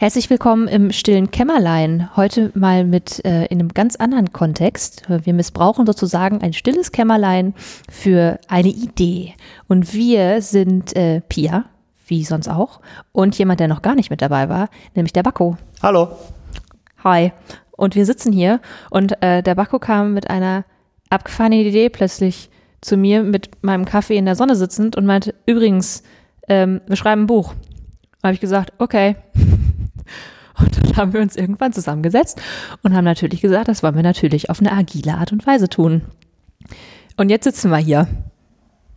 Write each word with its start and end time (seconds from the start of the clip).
Herzlich 0.00 0.30
willkommen 0.30 0.68
im 0.68 0.92
stillen 0.92 1.32
Kämmerlein. 1.32 2.10
Heute 2.14 2.52
mal 2.54 2.84
mit 2.84 3.24
äh, 3.24 3.46
in 3.46 3.58
einem 3.58 3.70
ganz 3.70 3.96
anderen 3.96 4.32
Kontext. 4.32 5.02
Wir 5.08 5.34
missbrauchen 5.34 5.86
sozusagen 5.86 6.40
ein 6.40 6.52
stilles 6.52 6.92
Kämmerlein 6.92 7.52
für 7.90 8.38
eine 8.46 8.68
Idee. 8.68 9.34
Und 9.66 9.92
wir 9.92 10.40
sind 10.40 10.94
äh, 10.94 11.20
Pia, 11.28 11.64
wie 12.06 12.22
sonst 12.22 12.46
auch, 12.46 12.78
und 13.10 13.36
jemand, 13.38 13.58
der 13.58 13.66
noch 13.66 13.82
gar 13.82 13.96
nicht 13.96 14.08
mit 14.08 14.22
dabei 14.22 14.48
war, 14.48 14.68
nämlich 14.94 15.12
der 15.12 15.24
Bakko. 15.24 15.56
Hallo. 15.82 16.10
Hi. 17.02 17.32
Und 17.72 17.96
wir 17.96 18.06
sitzen 18.06 18.32
hier 18.32 18.60
und 18.90 19.20
äh, 19.20 19.42
der 19.42 19.56
Bakko 19.56 19.80
kam 19.80 20.14
mit 20.14 20.30
einer 20.30 20.64
abgefahrenen 21.10 21.58
Idee 21.58 21.88
plötzlich 21.88 22.50
zu 22.80 22.96
mir 22.96 23.24
mit 23.24 23.64
meinem 23.64 23.84
Kaffee 23.84 24.16
in 24.16 24.26
der 24.26 24.36
Sonne 24.36 24.54
sitzend 24.54 24.94
und 24.94 25.06
meinte, 25.06 25.34
übrigens, 25.44 26.04
ähm, 26.46 26.82
wir 26.86 26.94
schreiben 26.94 27.22
ein 27.22 27.26
Buch. 27.26 27.54
Da 28.22 28.28
habe 28.28 28.34
ich 28.34 28.40
gesagt, 28.40 28.72
okay. 28.78 29.16
Und 30.58 30.76
dann 30.76 30.96
haben 30.96 31.12
wir 31.12 31.20
uns 31.20 31.36
irgendwann 31.36 31.72
zusammengesetzt 31.72 32.40
und 32.82 32.94
haben 32.94 33.04
natürlich 33.04 33.40
gesagt, 33.40 33.68
das 33.68 33.82
wollen 33.82 33.94
wir 33.94 34.02
natürlich 34.02 34.50
auf 34.50 34.60
eine 34.60 34.72
agile 34.72 35.14
Art 35.14 35.32
und 35.32 35.46
Weise 35.46 35.68
tun. 35.68 36.02
Und 37.16 37.30
jetzt 37.30 37.44
sitzen 37.44 37.70
wir 37.70 37.78
hier. 37.78 38.08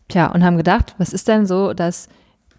Tja, 0.07 0.27
und 0.27 0.43
haben 0.43 0.57
gedacht, 0.57 0.95
was 0.97 1.13
ist 1.13 1.27
denn 1.27 1.45
so 1.45 1.73
das 1.73 2.09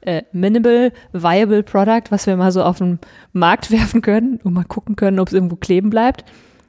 äh, 0.03 0.23
Minimal 0.33 0.93
Viable 1.13 1.63
Product, 1.63 2.05
was 2.11 2.27
wir 2.27 2.37
mal 2.37 2.53
so 2.53 2.63
auf 2.63 2.79
den 2.79 2.99
Markt 3.33 3.71
werfen 3.71 4.03
können 4.03 4.41
und 4.43 4.53
mal 4.53 4.65
gucken 4.65 4.97
können, 4.97 5.19
ob 5.19 5.29
es 5.29 5.35
irgendwo 5.35 5.57
kleben 5.57 5.91
bleibt. 5.91 6.25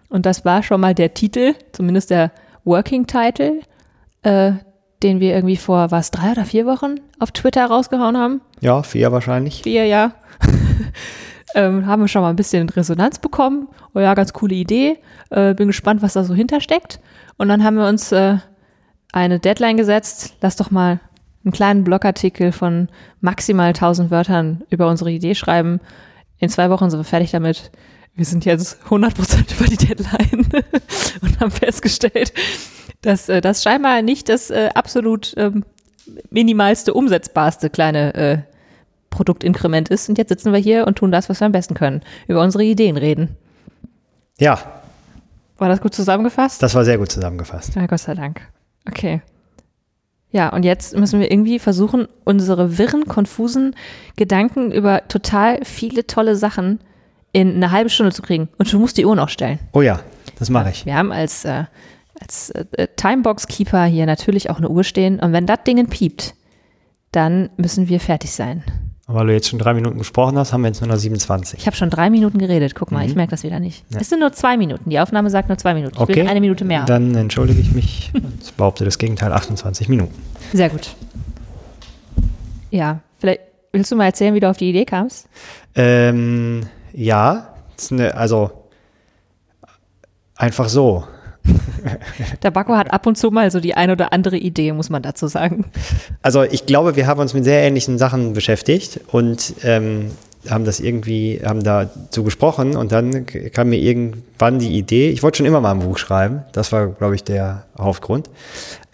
Und 0.10 0.26
das 0.26 0.46
war 0.46 0.62
schon 0.64 0.82
mal 0.82 0.94
der 0.94 1.14
Titel, 1.14 1.56
zumindest 1.72 2.12
der 2.12 2.32
Working 2.66 3.08
Title, 3.08 3.62
äh, 4.22 4.54
den 5.02 5.20
wir 5.20 5.34
irgendwie 5.34 5.58
vor, 5.58 5.92
was, 5.92 6.12
drei 6.12 6.32
oder 6.32 6.46
vier 6.46 6.66
Wochen 6.66 6.96
auf 7.20 7.32
Twitter 7.32 7.66
rausgehauen 7.66 8.18
haben. 8.18 8.42
Ja, 8.62 8.84
vier 8.84 9.12
wahrscheinlich. 9.12 9.64
Vier, 9.64 9.86
ja. 9.86 10.14
ähm, 11.56 11.86
haben 11.86 12.02
wir 12.02 12.08
schon 12.08 12.22
mal 12.22 12.30
ein 12.30 12.36
bisschen 12.36 12.70
Resonanz 12.70 13.20
bekommen. 13.20 13.68
Oh 13.94 14.00
ja, 14.00 14.14
ganz 14.14 14.34
coole 14.34 14.56
Idee. 14.56 15.00
Äh, 15.30 15.54
bin 15.54 15.68
gespannt, 15.68 16.02
was 16.02 16.14
da 16.14 16.24
so 16.24 16.34
hintersteckt. 16.34 17.00
Und 17.38 17.50
dann 17.50 17.64
haben 17.64 17.76
wir 17.76 17.88
uns 17.88 18.12
äh, 18.12 18.38
eine 19.12 19.40
Deadline 19.40 19.78
gesetzt. 19.78 20.36
Lass 20.42 20.56
doch 20.56 20.72
mal 20.72 21.00
einen 21.44 21.52
kleinen 21.52 21.84
Blogartikel 21.84 22.52
von 22.52 22.90
maximal 23.22 23.70
1000 23.70 24.12
Wörtern 24.12 24.64
über 24.70 24.88
unsere 24.88 25.12
Idee 25.12 25.36
schreiben. 25.36 25.80
In 26.40 26.50
zwei 26.50 26.70
Wochen 26.70 26.90
sind 26.90 27.00
wir 27.00 27.06
fertig 27.06 27.32
damit. 27.32 27.72
Wir 28.16 28.26
sind 28.26 28.46
jetzt 28.46 28.80
100% 28.90 29.56
über 29.58 29.66
die 29.66 29.78
Deadline 29.78 30.48
und 31.22 31.40
haben 31.40 31.52
festgestellt, 31.52 32.34
dass 33.02 33.30
äh, 33.30 33.42
das 33.42 33.64
scheinbar 33.64 34.02
nicht 34.02 34.30
das 34.30 34.52
äh, 34.52 34.70
absolut 34.76 35.34
ähm, 35.38 35.66
minimalste, 36.30 36.94
umsetzbarste 36.94 37.70
kleine 37.70 38.14
äh, 38.14 38.38
Produktinkrement 39.14 39.90
ist. 39.90 40.10
Und 40.10 40.18
jetzt 40.18 40.30
sitzen 40.30 40.52
wir 40.52 40.60
hier 40.60 40.88
und 40.88 40.98
tun 40.98 41.12
das, 41.12 41.30
was 41.30 41.40
wir 41.40 41.46
am 41.46 41.52
besten 41.52 41.76
können. 41.76 42.02
Über 42.28 42.42
unsere 42.42 42.64
Ideen 42.64 42.98
reden. 42.98 43.38
Ja. 44.40 44.60
War 45.58 45.70
das 45.70 45.82
gut 45.82 45.94
zusammengefasst? 45.94 46.62
Das 46.62 46.76
war 46.76 46.84
sehr 46.84 46.98
gut 46.98 47.12
zusammengefasst. 47.12 47.76
Ja, 47.76 47.86
Gott 47.86 48.00
sei 48.00 48.16
Dank. 48.16 48.42
Okay. 48.90 49.22
Ja, 50.32 50.50
und 50.50 50.66
jetzt 50.66 50.98
müssen 50.98 51.20
wir 51.20 51.32
irgendwie 51.32 51.60
versuchen, 51.60 52.08
unsere 52.24 52.80
wirren, 52.80 53.06
konfusen 53.06 53.76
Gedanken 54.16 54.72
über 54.72 55.08
total 55.08 55.64
viele 55.64 56.08
tolle 56.08 56.36
Sachen 56.36 56.80
in 57.34 57.56
eine 57.56 57.72
halbe 57.72 57.92
Stunde 57.92 58.12
zu 58.12 58.24
kriegen. 58.24 58.50
Und 58.58 58.74
du 58.74 58.80
musst 58.80 58.98
die 58.98 59.06
Uhr 59.06 59.16
noch 59.16 59.30
stellen. 59.30 59.60
Oh 59.74 59.82
ja, 59.82 60.00
das 60.40 60.50
mache 60.50 60.72
ich. 60.72 60.88
Wir 60.88 60.96
haben 60.96 61.12
als, 61.12 61.46
äh, 61.46 61.66
als 62.20 62.50
äh, 62.50 62.88
Timebox-Keeper 62.96 63.86
hier 63.86 64.08
natürlich 64.08 64.50
auch 64.50 64.58
eine 64.58 64.70
Uhr 64.70 64.84
stehen. 64.84 65.20
Und 65.20 65.34
wenn 65.34 65.46
das 65.46 65.60
Ding 65.66 65.86
piept, 65.88 66.34
dann 67.12 67.52
müssen 67.58 67.88
wir 67.88 68.00
fertig 68.00 68.32
sein. 68.32 68.64
Weil 69.06 69.28
du 69.28 69.34
jetzt 69.34 69.50
schon 69.50 69.60
drei 69.60 69.74
Minuten 69.74 69.98
gesprochen 69.98 70.38
hast, 70.38 70.54
haben 70.54 70.62
wir 70.62 70.70
jetzt 70.70 70.80
nur 70.80 70.88
noch 70.90 70.96
27. 70.96 71.60
Ich 71.60 71.66
habe 71.68 71.76
schon 71.76 71.90
drei 71.90 72.10
Minuten 72.10 72.38
geredet. 72.38 72.74
Guck 72.74 72.92
mal, 72.92 73.04
Mhm. 73.04 73.10
ich 73.10 73.16
merke 73.16 73.32
das 73.32 73.44
wieder 73.44 73.60
nicht. 73.60 73.84
Ja. 73.94 74.00
Es 74.00 74.08
sind 74.10 74.20
nur 74.20 74.32
zwei 74.32 74.56
Minuten. 74.56 74.90
Die 74.90 74.98
Aufnahme 75.00 75.30
sagt 75.30 75.50
nur 75.50 75.58
zwei 75.58 75.74
Minuten. 75.74 75.96
Ich 75.96 76.00
Okay. 76.02 76.16
will 76.16 76.28
eine 76.28 76.40
Minute 76.40 76.64
mehr. 76.64 76.86
Dann 76.86 77.14
entschuldige 77.16 77.60
ich 77.60 77.74
mich 77.74 78.12
und 78.14 78.56
behaupte 78.58 78.86
das 78.86 78.98
Gegenteil, 78.98 79.34
28 79.34 79.90
Minuten. 79.90 80.14
Sehr 80.54 80.70
gut. 80.70 80.96
Ja, 82.72 83.02
vielleicht 83.20 83.42
willst 83.74 83.92
du 83.92 83.96
mal 83.98 84.06
erzählen, 84.06 84.34
wie 84.36 84.40
du 84.40 84.50
auf 84.50 84.58
die 84.58 84.70
Idee 84.70 84.86
kamst? 84.86 85.28
Ähm, 85.76 86.66
ja, 86.94 87.54
eine, 87.92 88.16
also 88.16 88.52
einfach 90.36 90.70
so. 90.70 91.04
Der 92.44 92.52
Bakko 92.52 92.76
hat 92.76 92.92
ab 92.92 93.06
und 93.08 93.18
zu 93.18 93.32
mal 93.32 93.50
so 93.52 93.60
die 93.60 93.76
ein 93.76 93.92
oder 93.92 94.14
andere 94.14 94.38
Idee, 94.38 94.72
muss 94.74 94.90
man 94.90 95.02
dazu 95.02 95.28
sagen. 95.28 95.66
Also 96.22 96.44
ich 96.44 96.66
glaube, 96.66 96.96
wir 96.96 97.08
haben 97.08 97.20
uns 97.20 97.34
mit 97.34 97.44
sehr 97.44 97.62
ähnlichen 97.62 97.98
Sachen 97.98 98.34
beschäftigt 98.34 99.00
und 99.08 99.54
ähm, 99.64 100.12
haben 100.50 100.66
das 100.66 100.80
irgendwie, 100.80 101.42
haben 101.44 101.64
dazu 101.64 102.24
gesprochen 102.24 102.76
und 102.76 102.92
dann 102.92 103.26
kam 103.26 103.70
mir 103.70 103.78
irgendwann 103.78 104.60
die 104.60 104.78
Idee, 104.78 105.10
ich 105.10 105.24
wollte 105.24 105.38
schon 105.38 105.46
immer 105.46 105.62
mal 105.62 105.72
ein 105.72 105.80
Buch 105.80 105.98
schreiben, 105.98 106.44
das 106.52 106.72
war, 106.72 106.88
glaube 106.88 107.16
ich, 107.16 107.24
der 107.24 107.66
Hauptgrund. 107.78 108.30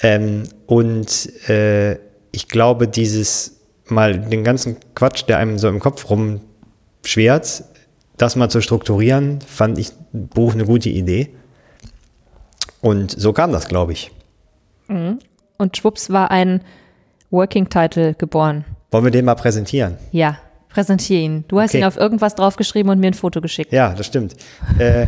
Ähm, 0.02 0.44
und 0.68 1.50
äh, 1.50 1.94
ich 2.32 2.48
glaube, 2.48 2.88
dieses 2.88 3.60
mal 3.88 4.20
den 4.20 4.44
ganzen 4.44 4.78
Quatsch, 4.94 5.24
der 5.28 5.38
einem 5.38 5.58
so 5.58 5.68
im 5.68 5.80
Kopf 5.80 6.08
rumschwert, 6.10 7.64
das 8.18 8.36
mal 8.36 8.50
zu 8.50 8.62
strukturieren, 8.62 9.40
fand 9.42 9.78
ich 9.78 9.92
Buch 10.12 10.54
eine 10.54 10.66
gute 10.66 10.90
Idee. 10.90 11.30
Und 12.82 13.12
so 13.12 13.34
kam 13.34 13.52
das, 13.52 13.68
glaube 13.68 13.92
ich. 13.94 14.12
Und 14.88 15.78
schwupps 15.78 16.10
war 16.10 16.32
ein 16.32 16.62
Working 17.30 17.70
Title 17.70 18.14
geboren. 18.16 18.66
Wollen 18.92 19.04
wir 19.04 19.12
den 19.12 19.26
mal 19.26 19.36
präsentieren? 19.36 19.98
Ja, 20.12 20.38
präsentiere 20.70 21.22
ihn. 21.22 21.46
Du 21.48 21.60
hast 21.60 21.72
Okay. 21.72 21.80
ihn 21.80 21.84
auf 21.84 21.98
irgendwas 21.98 22.36
draufgeschrieben 22.36 22.92
und 22.92 23.00
mir 23.00 23.08
ein 23.08 23.14
Foto 23.14 23.40
geschickt. 23.42 23.72
Ja, 23.72 23.94
das 23.94 24.08
stimmt. 24.08 24.36
äh, 24.80 25.08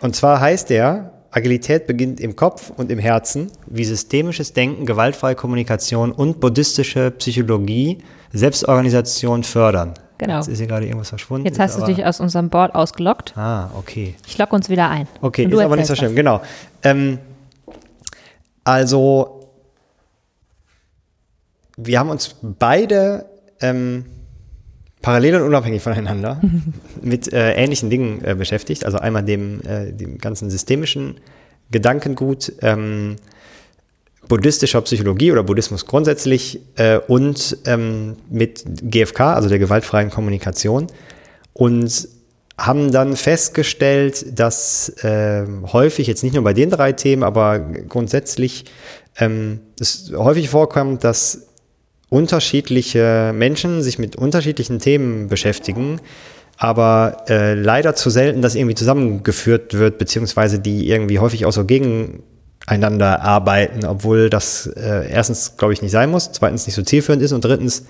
und 0.00 0.16
zwar 0.16 0.40
heißt 0.40 0.70
der, 0.70 1.12
Agilität 1.30 1.86
beginnt 1.86 2.20
im 2.20 2.36
Kopf 2.36 2.70
und 2.74 2.90
im 2.90 2.98
Herzen, 2.98 3.50
wie 3.66 3.84
systemisches 3.84 4.54
Denken, 4.54 4.86
gewaltfreie 4.86 5.34
Kommunikation 5.34 6.10
und 6.10 6.40
buddhistische 6.40 7.10
Psychologie 7.10 7.98
Selbstorganisation 8.32 9.42
fördern. 9.42 9.92
Genau. 10.18 10.36
Jetzt 10.36 10.48
ist 10.48 10.58
hier 10.58 10.66
gerade 10.66 10.86
irgendwas 10.86 11.08
verschwunden. 11.08 11.46
Jetzt 11.46 11.58
hast 11.58 11.78
du 11.78 11.84
dich 11.84 12.04
aus 12.04 12.20
unserem 12.20 12.50
Board 12.50 12.74
ausgelockt. 12.74 13.36
Ah, 13.36 13.70
okay. 13.76 14.14
Ich 14.26 14.36
lock 14.36 14.52
uns 14.52 14.68
wieder 14.68 14.90
ein. 14.90 15.06
Okay, 15.20 15.44
ist 15.44 15.58
aber 15.58 15.76
nicht 15.76 15.86
so 15.86 15.94
schlimm, 15.94 16.16
genau. 16.16 16.40
Ähm, 16.82 17.18
also, 18.64 19.48
wir 21.76 21.98
haben 22.00 22.10
uns 22.10 22.34
beide 22.42 23.26
ähm, 23.60 24.04
parallel 25.00 25.36
und 25.36 25.42
unabhängig 25.42 25.82
voneinander 25.82 26.40
mit 27.02 27.32
äh, 27.32 27.54
ähnlichen 27.54 27.88
Dingen 27.88 28.24
äh, 28.24 28.34
beschäftigt. 28.34 28.84
Also 28.84 28.98
einmal 28.98 29.24
dem, 29.24 29.60
äh, 29.66 29.92
dem 29.92 30.18
ganzen 30.18 30.50
systemischen 30.50 31.20
Gedankengut, 31.70 32.52
ähm, 32.62 33.16
buddhistischer 34.28 34.80
Psychologie 34.82 35.32
oder 35.32 35.42
Buddhismus 35.42 35.86
grundsätzlich 35.86 36.60
äh, 36.76 36.98
und 36.98 37.58
ähm, 37.64 38.16
mit 38.30 38.62
GFK, 38.66 39.20
also 39.20 39.48
der 39.48 39.58
gewaltfreien 39.58 40.10
Kommunikation. 40.10 40.86
Und 41.54 42.08
haben 42.58 42.90
dann 42.90 43.16
festgestellt, 43.16 44.38
dass 44.38 44.92
ähm, 45.02 45.72
häufig, 45.72 46.08
jetzt 46.08 46.24
nicht 46.24 46.34
nur 46.34 46.42
bei 46.42 46.52
den 46.52 46.70
drei 46.70 46.92
Themen, 46.92 47.22
aber 47.22 47.60
grundsätzlich 47.60 48.64
ähm, 49.16 49.60
es 49.80 50.12
häufig 50.14 50.48
vorkommt, 50.48 51.04
dass 51.04 51.46
unterschiedliche 52.08 53.32
Menschen 53.34 53.82
sich 53.82 53.98
mit 53.98 54.16
unterschiedlichen 54.16 54.80
Themen 54.80 55.28
beschäftigen, 55.28 56.00
aber 56.56 57.24
äh, 57.28 57.54
leider 57.54 57.94
zu 57.94 58.10
selten 58.10 58.42
das 58.42 58.56
irgendwie 58.56 58.74
zusammengeführt 58.74 59.74
wird, 59.74 59.98
beziehungsweise 59.98 60.58
die 60.58 60.88
irgendwie 60.88 61.20
häufig 61.20 61.46
auch 61.46 61.52
so 61.52 61.64
gegeneinander 62.68 63.22
arbeiten, 63.22 63.84
obwohl 63.84 64.30
das 64.30 64.66
äh, 64.66 65.10
erstens, 65.10 65.56
glaube 65.56 65.72
ich, 65.72 65.82
nicht 65.82 65.92
sein 65.92 66.10
muss, 66.10 66.30
zweitens 66.32 66.66
nicht 66.66 66.74
so 66.74 66.82
zielführend 66.82 67.22
ist 67.22 67.32
und 67.32 67.44
drittens 67.44 67.86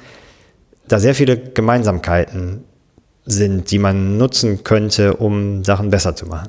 da 0.87 0.99
sehr 0.99 1.15
viele 1.15 1.37
Gemeinsamkeiten 1.37 2.65
sind, 3.25 3.71
die 3.71 3.79
man 3.79 4.17
nutzen 4.17 4.65
könnte, 4.65 5.17
um 5.17 5.65
Sachen 5.65 5.91
besser 5.91 6.17
zu 6.17 6.27
machen. 6.27 6.49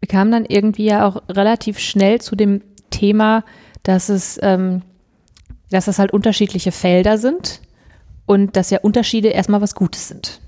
Wir 0.00 0.08
kamen 0.08 0.32
dann 0.32 0.44
irgendwie 0.46 0.86
ja 0.86 1.06
auch 1.06 1.22
relativ 1.28 1.78
schnell 1.78 2.20
zu 2.20 2.34
dem 2.34 2.62
Thema, 2.90 3.44
dass 3.84 4.08
es, 4.08 4.38
ähm, 4.42 4.82
dass 5.70 5.86
es 5.86 5.98
halt 5.98 6.12
unterschiedliche 6.12 6.72
Felder 6.72 7.18
sind 7.18 7.60
und 8.26 8.56
dass 8.56 8.70
ja 8.70 8.80
Unterschiede 8.80 9.28
erstmal 9.28 9.60
was 9.60 9.74
Gutes 9.74 10.08
sind. 10.08 10.40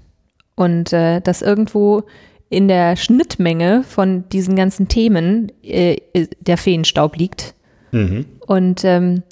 Und 0.56 0.92
äh, 0.92 1.20
dass 1.20 1.40
irgendwo 1.40 2.04
in 2.52 2.68
der 2.68 2.96
Schnittmenge 2.96 3.82
von 3.82 4.28
diesen 4.28 4.56
ganzen 4.56 4.86
Themen 4.86 5.50
äh, 5.62 5.96
der 6.40 6.58
Feenstaub 6.58 7.16
liegt. 7.16 7.54
Mhm. 7.92 8.26
Und 8.46 8.84
ähm, 8.84 9.22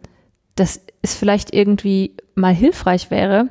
dass 0.55 0.81
es 1.03 1.15
vielleicht 1.15 1.53
irgendwie 1.53 2.15
mal 2.35 2.55
hilfreich 2.55 3.11
wäre, 3.11 3.49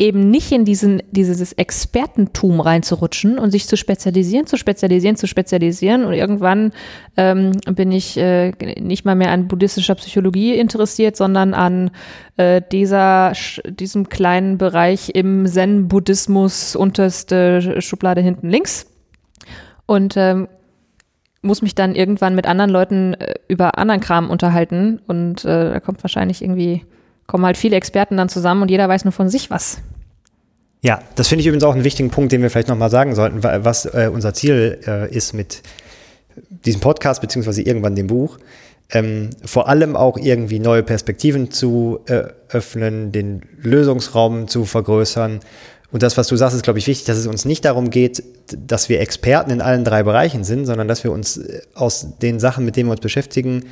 eben 0.00 0.30
nicht 0.30 0.50
in 0.50 0.64
diesen, 0.64 1.02
dieses 1.10 1.52
Expertentum 1.52 2.60
reinzurutschen 2.60 3.38
und 3.38 3.50
sich 3.50 3.68
zu 3.68 3.76
spezialisieren, 3.76 4.46
zu 4.46 4.56
spezialisieren, 4.56 5.16
zu 5.16 5.26
spezialisieren. 5.26 6.06
Und 6.06 6.14
irgendwann 6.14 6.72
ähm, 7.18 7.52
bin 7.66 7.92
ich 7.92 8.16
äh, 8.16 8.52
nicht 8.80 9.04
mal 9.04 9.14
mehr 9.14 9.30
an 9.30 9.46
buddhistischer 9.46 9.94
Psychologie 9.96 10.54
interessiert, 10.54 11.16
sondern 11.16 11.52
an 11.52 11.90
äh, 12.38 12.62
dieser, 12.72 13.34
diesem 13.68 14.08
kleinen 14.08 14.56
Bereich 14.56 15.10
im 15.14 15.46
Zen-Buddhismus, 15.46 16.76
unterste 16.76 17.82
Schublade 17.82 18.22
hinten 18.22 18.48
links. 18.48 18.86
Und 19.84 20.16
ähm, 20.16 20.48
muss 21.42 21.60
mich 21.60 21.74
dann 21.74 21.94
irgendwann 21.94 22.34
mit 22.34 22.46
anderen 22.46 22.70
Leuten 22.70 23.14
äh, 23.14 23.34
über 23.48 23.76
anderen 23.76 24.00
Kram 24.00 24.30
unterhalten. 24.30 25.02
Und 25.06 25.44
äh, 25.44 25.72
da 25.74 25.80
kommt 25.80 26.02
wahrscheinlich 26.02 26.40
irgendwie 26.40 26.86
kommen 27.26 27.44
halt 27.44 27.58
viele 27.58 27.76
Experten 27.76 28.16
dann 28.16 28.28
zusammen 28.28 28.62
und 28.62 28.70
jeder 28.70 28.88
weiß 28.88 29.04
nur 29.04 29.12
von 29.12 29.28
sich 29.28 29.50
was. 29.50 29.82
Ja, 30.82 31.02
das 31.14 31.28
finde 31.28 31.40
ich 31.40 31.46
übrigens 31.46 31.64
auch 31.64 31.74
einen 31.74 31.84
wichtigen 31.84 32.10
Punkt, 32.10 32.32
den 32.32 32.40
wir 32.42 32.50
vielleicht 32.50 32.68
nochmal 32.68 32.90
sagen 32.90 33.14
sollten, 33.14 33.42
was 33.42 33.84
äh, 33.84 34.10
unser 34.12 34.32
Ziel 34.32 34.80
äh, 34.86 35.14
ist 35.14 35.34
mit 35.34 35.62
diesem 36.64 36.80
Podcast, 36.80 37.20
beziehungsweise 37.20 37.62
irgendwann 37.62 37.94
dem 37.94 38.06
Buch. 38.06 38.38
Ähm, 38.92 39.30
vor 39.44 39.68
allem 39.68 39.94
auch 39.94 40.16
irgendwie 40.16 40.58
neue 40.58 40.82
Perspektiven 40.82 41.50
zu 41.50 42.00
äh, 42.06 42.24
öffnen, 42.48 43.12
den 43.12 43.42
Lösungsraum 43.58 44.48
zu 44.48 44.64
vergrößern 44.64 45.40
und 45.92 46.02
das, 46.02 46.16
was 46.16 46.28
du 46.28 46.36
sagst, 46.36 46.54
ist, 46.54 46.62
glaube 46.62 46.78
ich, 46.78 46.86
wichtig, 46.86 47.06
dass 47.06 47.16
es 47.16 47.26
uns 47.26 47.44
nicht 47.44 47.64
darum 47.64 47.90
geht, 47.90 48.22
dass 48.56 48.88
wir 48.88 49.00
Experten 49.00 49.50
in 49.50 49.60
allen 49.60 49.84
drei 49.84 50.02
Bereichen 50.04 50.44
sind, 50.44 50.66
sondern 50.66 50.86
dass 50.86 51.02
wir 51.02 51.10
uns 51.10 51.36
äh, 51.38 51.62
aus 51.74 52.18
den 52.22 52.38
Sachen, 52.38 52.64
mit 52.64 52.76
denen 52.76 52.88
wir 52.88 52.92
uns 52.92 53.00
beschäftigen, 53.00 53.64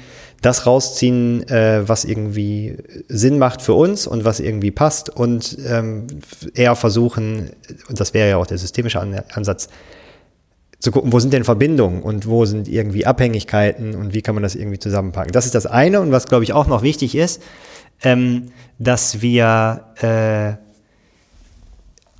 das 0.42 0.66
rausziehen, 0.66 1.48
äh, 1.48 1.88
was 1.88 2.04
irgendwie 2.04 2.76
Sinn 3.08 3.38
macht 3.38 3.62
für 3.62 3.74
uns 3.74 4.06
und 4.06 4.24
was 4.24 4.40
irgendwie 4.40 4.70
passt 4.70 5.10
und 5.10 5.58
ähm, 5.66 6.06
eher 6.54 6.74
versuchen, 6.74 7.50
und 7.88 8.00
das 8.00 8.14
wäre 8.14 8.30
ja 8.30 8.36
auch 8.36 8.46
der 8.46 8.58
systemische 8.58 9.00
Ansatz, 9.00 9.68
zu 10.80 10.92
gucken, 10.92 11.12
wo 11.12 11.18
sind 11.18 11.32
denn 11.32 11.42
Verbindungen 11.42 12.02
und 12.02 12.28
wo 12.28 12.44
sind 12.44 12.68
irgendwie 12.68 13.04
Abhängigkeiten 13.04 13.96
und 13.96 14.14
wie 14.14 14.22
kann 14.22 14.34
man 14.36 14.44
das 14.44 14.54
irgendwie 14.54 14.78
zusammenpacken. 14.78 15.32
Das 15.32 15.44
ist 15.44 15.56
das 15.56 15.66
eine 15.66 16.00
und 16.00 16.12
was, 16.12 16.26
glaube 16.26 16.44
ich, 16.44 16.52
auch 16.52 16.68
noch 16.68 16.82
wichtig 16.82 17.16
ist, 17.16 17.42
ähm, 18.02 18.52
dass 18.78 19.20
wir 19.20 19.86
äh, 20.00 20.67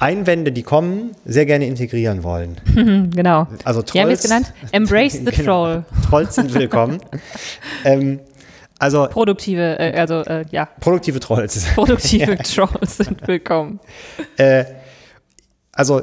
Einwände, 0.01 0.53
die 0.53 0.63
kommen, 0.63 1.13
sehr 1.25 1.45
gerne 1.45 1.67
integrieren 1.67 2.23
wollen. 2.23 2.57
genau. 3.15 3.49
Also 3.65 3.83
Trolls. 3.83 3.95
Wir 3.95 4.03
haben 4.03 4.11
es 4.11 4.23
genannt 4.23 4.53
Embrace 4.71 5.15
the 5.15 5.25
genau. 5.25 5.65
Troll. 5.65 5.85
Trolls 6.09 6.35
sind 6.37 6.55
willkommen. 6.55 7.01
ähm, 7.85 8.21
also 8.79 9.09
produktive, 9.09 9.79
äh, 9.79 9.99
also 9.99 10.21
äh, 10.21 10.45
ja. 10.51 10.67
Produktive 10.81 11.19
Trolls. 11.19 11.65
Produktive 11.75 12.31
ja. 12.37 12.37
Trolls 12.37 12.99
sind 12.99 13.27
willkommen. 13.27 13.81
Äh, 14.37 14.65
also 15.73 16.03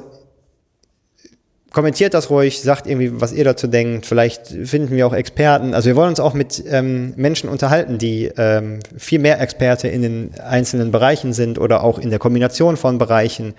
kommentiert 1.75 2.13
das 2.13 2.29
ruhig, 2.29 2.61
sagt 2.61 2.87
irgendwie, 2.87 3.19
was 3.19 3.33
ihr 3.33 3.43
dazu 3.43 3.67
denkt. 3.67 4.05
Vielleicht 4.05 4.47
finden 4.47 4.95
wir 4.95 5.05
auch 5.05 5.13
Experten. 5.13 5.73
Also 5.73 5.87
wir 5.87 5.97
wollen 5.97 6.07
uns 6.07 6.21
auch 6.21 6.33
mit 6.33 6.63
ähm, 6.69 7.11
Menschen 7.17 7.49
unterhalten, 7.49 7.97
die 7.97 8.31
ähm, 8.37 8.79
viel 8.95 9.19
mehr 9.19 9.41
Experte 9.41 9.89
in 9.89 10.01
den 10.01 10.31
einzelnen 10.39 10.91
Bereichen 10.91 11.33
sind 11.33 11.59
oder 11.59 11.83
auch 11.83 11.99
in 11.99 12.11
der 12.11 12.19
Kombination 12.19 12.77
von 12.77 12.97
Bereichen. 12.97 13.55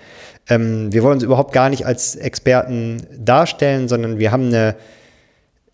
Ähm, 0.49 0.91
wir 0.91 1.03
wollen 1.03 1.13
uns 1.13 1.23
überhaupt 1.23 1.53
gar 1.53 1.69
nicht 1.69 1.85
als 1.85 2.15
Experten 2.15 3.03
darstellen, 3.15 3.87
sondern 3.87 4.17
wir 4.17 4.31
haben 4.31 4.47
eine, 4.47 4.73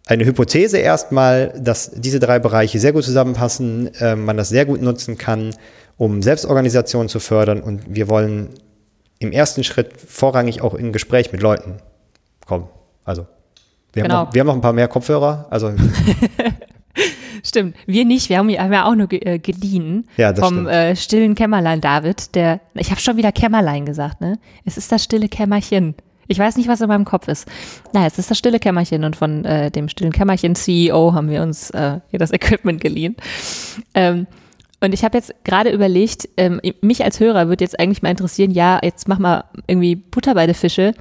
eine 0.06 0.26
Hypothese 0.26 0.80
erstmal, 0.80 1.54
dass 1.58 1.92
diese 1.96 2.20
drei 2.20 2.40
Bereiche 2.40 2.78
sehr 2.78 2.92
gut 2.92 3.06
zusammenpassen, 3.06 3.96
äh, 4.02 4.18
man 4.18 4.36
das 4.36 4.50
sehr 4.50 4.66
gut 4.66 4.82
nutzen 4.82 5.18
kann, 5.18 5.56
um 5.96 6.22
Selbstorganisation 6.22 7.08
zu 7.08 7.22
fördern. 7.22 7.62
Und 7.62 7.96
wir 7.96 8.10
wollen 8.10 8.50
im 9.20 9.32
ersten 9.32 9.64
Schritt 9.64 9.92
vorrangig 10.06 10.62
auch 10.62 10.74
in 10.74 10.92
Gespräch 10.92 11.32
mit 11.32 11.42
Leuten 11.42 11.80
komm, 12.46 12.68
also 13.04 13.26
wir, 13.94 14.04
genau. 14.04 14.16
haben 14.16 14.26
noch, 14.26 14.34
wir 14.34 14.40
haben 14.40 14.48
noch 14.48 14.56
ein 14.56 14.62
paar 14.62 14.74
mehr 14.74 14.88
Kopfhörer. 14.88 15.48
Also 15.50 15.72
Stimmt, 17.46 17.76
wir 17.86 18.06
nicht. 18.06 18.30
Wir 18.30 18.38
haben, 18.38 18.50
ja 18.50 18.86
auch 18.86 18.96
nur 18.96 19.12
äh, 19.12 19.38
geliehen 19.38 20.08
ja, 20.16 20.34
vom 20.34 20.66
äh, 20.66 20.96
stillen 20.96 21.36
Kämmerlein 21.36 21.82
David. 21.82 22.36
Der, 22.36 22.62
ich 22.74 22.90
habe 22.90 23.02
schon 23.02 23.18
wieder 23.18 23.34
Kämmerlein 23.34 23.86
gesagt, 23.86 24.22
ne? 24.22 24.40
Es 24.64 24.78
ist 24.78 24.92
das 24.92 25.04
stille 25.04 25.28
Kämmerchen. 25.28 25.96
Ich 26.28 26.40
weiß 26.40 26.56
nicht, 26.56 26.70
was 26.70 26.80
in 26.80 26.88
meinem 26.88 27.04
Kopf 27.04 27.28
ist. 27.28 27.48
Naja, 27.92 28.08
es 28.08 28.18
ist 28.18 28.32
das 28.32 28.38
stille 28.38 28.60
Kämmerchen 28.60 29.04
und 29.04 29.18
von 29.18 29.44
äh, 29.44 29.70
dem 29.72 29.90
stillen 29.90 30.14
Kämmerchen 30.14 30.56
CEO 30.56 31.14
haben 31.14 31.30
wir 31.30 31.42
uns 31.42 31.70
äh, 31.72 32.00
hier 32.10 32.20
das 32.20 32.32
Equipment 32.32 32.80
geliehen. 32.80 33.18
Ähm, 33.94 34.26
und 34.80 34.94
ich 34.94 35.04
habe 35.04 35.18
jetzt 35.18 35.34
gerade 35.44 35.70
überlegt, 35.70 36.30
ähm, 36.38 36.62
mich 36.82 37.04
als 37.04 37.20
Hörer 37.20 37.50
würde 37.50 37.64
jetzt 37.64 37.78
eigentlich 37.80 38.02
mal 38.02 38.10
interessieren, 38.10 38.52
ja, 38.52 38.80
jetzt 38.82 39.08
mach 39.08 39.20
mal 39.20 39.44
irgendwie 39.68 39.96
Butter 39.96 40.34
bei 40.34 40.46
der 40.46 40.56
Fische 40.56 40.94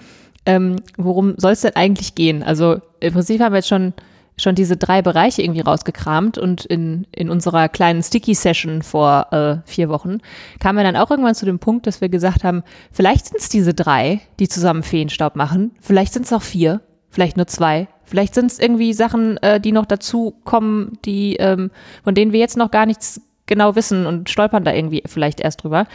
ähm, 0.47 0.77
worum 0.97 1.35
soll 1.39 1.53
es 1.53 1.61
denn 1.63 1.77
eigentlich 1.77 2.15
gehen? 2.15 2.43
Also 2.43 2.81
im 3.01 3.13
Prinzip 3.13 3.41
haben 3.41 3.53
wir 3.53 3.59
jetzt 3.59 3.69
schon 3.69 3.93
schon 4.39 4.55
diese 4.55 4.77
drei 4.77 5.03
Bereiche 5.03 5.43
irgendwie 5.43 5.61
rausgekramt 5.61 6.39
und 6.39 6.65
in, 6.65 7.07
in 7.13 7.29
unserer 7.31 7.69
kleinen 7.69 8.03
Sticky-Session 8.03 8.83
vor 8.83 9.27
äh, 9.31 9.69
vier 9.69 9.89
Wochen 9.89 10.19
kamen 10.59 10.79
wir 10.79 10.85
dann 10.85 10.97
auch 10.97 11.11
irgendwann 11.11 11.35
zu 11.35 11.45
dem 11.45 11.59
Punkt, 11.59 11.87
dass 11.87 12.01
wir 12.01 12.09
gesagt 12.09 12.43
haben, 12.43 12.63
vielleicht 12.91 13.27
sind 13.27 13.41
es 13.41 13.49
diese 13.49 13.75
drei, 13.75 14.21
die 14.41 14.49
zusammen 14.49 14.83
Feenstaub 14.83 15.37
machen, 15.37 15.73
vielleicht 15.81 16.15
sind 16.15 16.25
es 16.25 16.33
auch 16.33 16.43
vier, 16.43 16.81
vielleicht 17.11 17.37
nur 17.37 17.47
zwei, 17.47 17.89
vielleicht 18.05 18.35
sind 18.35 18.51
es 18.51 18.59
irgendwie 18.59 18.95
Sachen, 18.95 19.37
äh, 19.39 19.61
die 19.61 19.73
noch 19.73 19.87
dazu 19.87 20.35
kommen, 20.45 20.99
die, 21.05 21.37
ähm, 21.37 21.71
von 22.03 22.15
denen 22.15 22.33
wir 22.33 22.41
jetzt 22.41 22.57
noch 22.57 22.71
gar 22.71 22.87
nichts 22.87 23.21
genau 23.47 23.77
wissen 23.77 24.07
und 24.07 24.31
stolpern 24.31 24.65
da 24.65 24.73
irgendwie 24.73 25.03
vielleicht 25.07 25.41
erst 25.41 25.63
drüber. 25.63 25.87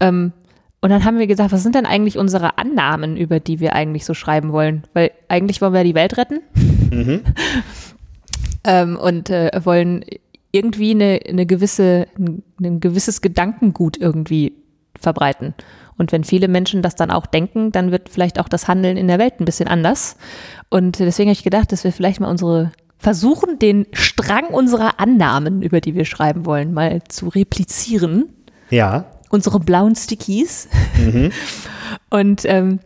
Ähm, 0.00 0.32
und 0.82 0.90
dann 0.90 1.04
haben 1.04 1.20
wir 1.20 1.28
gesagt, 1.28 1.52
was 1.52 1.62
sind 1.62 1.76
denn 1.76 1.86
eigentlich 1.86 2.18
unsere 2.18 2.58
Annahmen, 2.58 3.16
über 3.16 3.38
die 3.38 3.60
wir 3.60 3.74
eigentlich 3.74 4.04
so 4.04 4.14
schreiben 4.14 4.52
wollen? 4.52 4.82
Weil 4.94 5.12
eigentlich 5.28 5.60
wollen 5.60 5.72
wir 5.72 5.84
die 5.84 5.94
Welt 5.94 6.16
retten 6.18 6.40
mhm. 6.90 7.20
ähm, 8.64 8.96
und 8.96 9.30
äh, 9.30 9.52
wollen 9.62 10.04
irgendwie 10.50 10.90
eine, 10.90 11.20
eine 11.26 11.46
gewisse, 11.46 12.08
ein, 12.18 12.42
ein 12.60 12.80
gewisses 12.80 13.20
Gedankengut 13.20 13.96
irgendwie 13.96 14.54
verbreiten. 14.98 15.54
Und 15.98 16.10
wenn 16.10 16.24
viele 16.24 16.48
Menschen 16.48 16.82
das 16.82 16.96
dann 16.96 17.12
auch 17.12 17.26
denken, 17.26 17.70
dann 17.70 17.92
wird 17.92 18.08
vielleicht 18.08 18.40
auch 18.40 18.48
das 18.48 18.66
Handeln 18.66 18.96
in 18.96 19.06
der 19.06 19.20
Welt 19.20 19.38
ein 19.38 19.44
bisschen 19.44 19.68
anders. 19.68 20.16
Und 20.68 20.98
deswegen 20.98 21.28
habe 21.28 21.38
ich 21.38 21.44
gedacht, 21.44 21.70
dass 21.70 21.84
wir 21.84 21.92
vielleicht 21.92 22.18
mal 22.18 22.28
unsere 22.28 22.72
versuchen, 22.98 23.60
den 23.60 23.86
Strang 23.92 24.46
unserer 24.46 24.98
Annahmen, 24.98 25.62
über 25.62 25.80
die 25.80 25.94
wir 25.94 26.06
schreiben 26.06 26.44
wollen, 26.44 26.74
mal 26.74 27.04
zu 27.04 27.28
replizieren. 27.28 28.30
Ja 28.68 29.06
unsere 29.32 29.58
blauen 29.58 29.96
Stickies. 29.96 30.68
Mhm. 30.96 31.32
Und 32.10 32.42
ähm, 32.44 32.78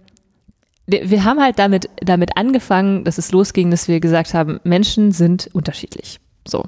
wir 0.86 1.24
haben 1.24 1.40
halt 1.40 1.58
damit, 1.58 1.90
damit 1.96 2.36
angefangen, 2.36 3.04
dass 3.04 3.18
es 3.18 3.32
losging, 3.32 3.72
dass 3.72 3.88
wir 3.88 3.98
gesagt 3.98 4.32
haben, 4.34 4.60
Menschen 4.62 5.10
sind 5.10 5.50
unterschiedlich. 5.52 6.20
So. 6.46 6.64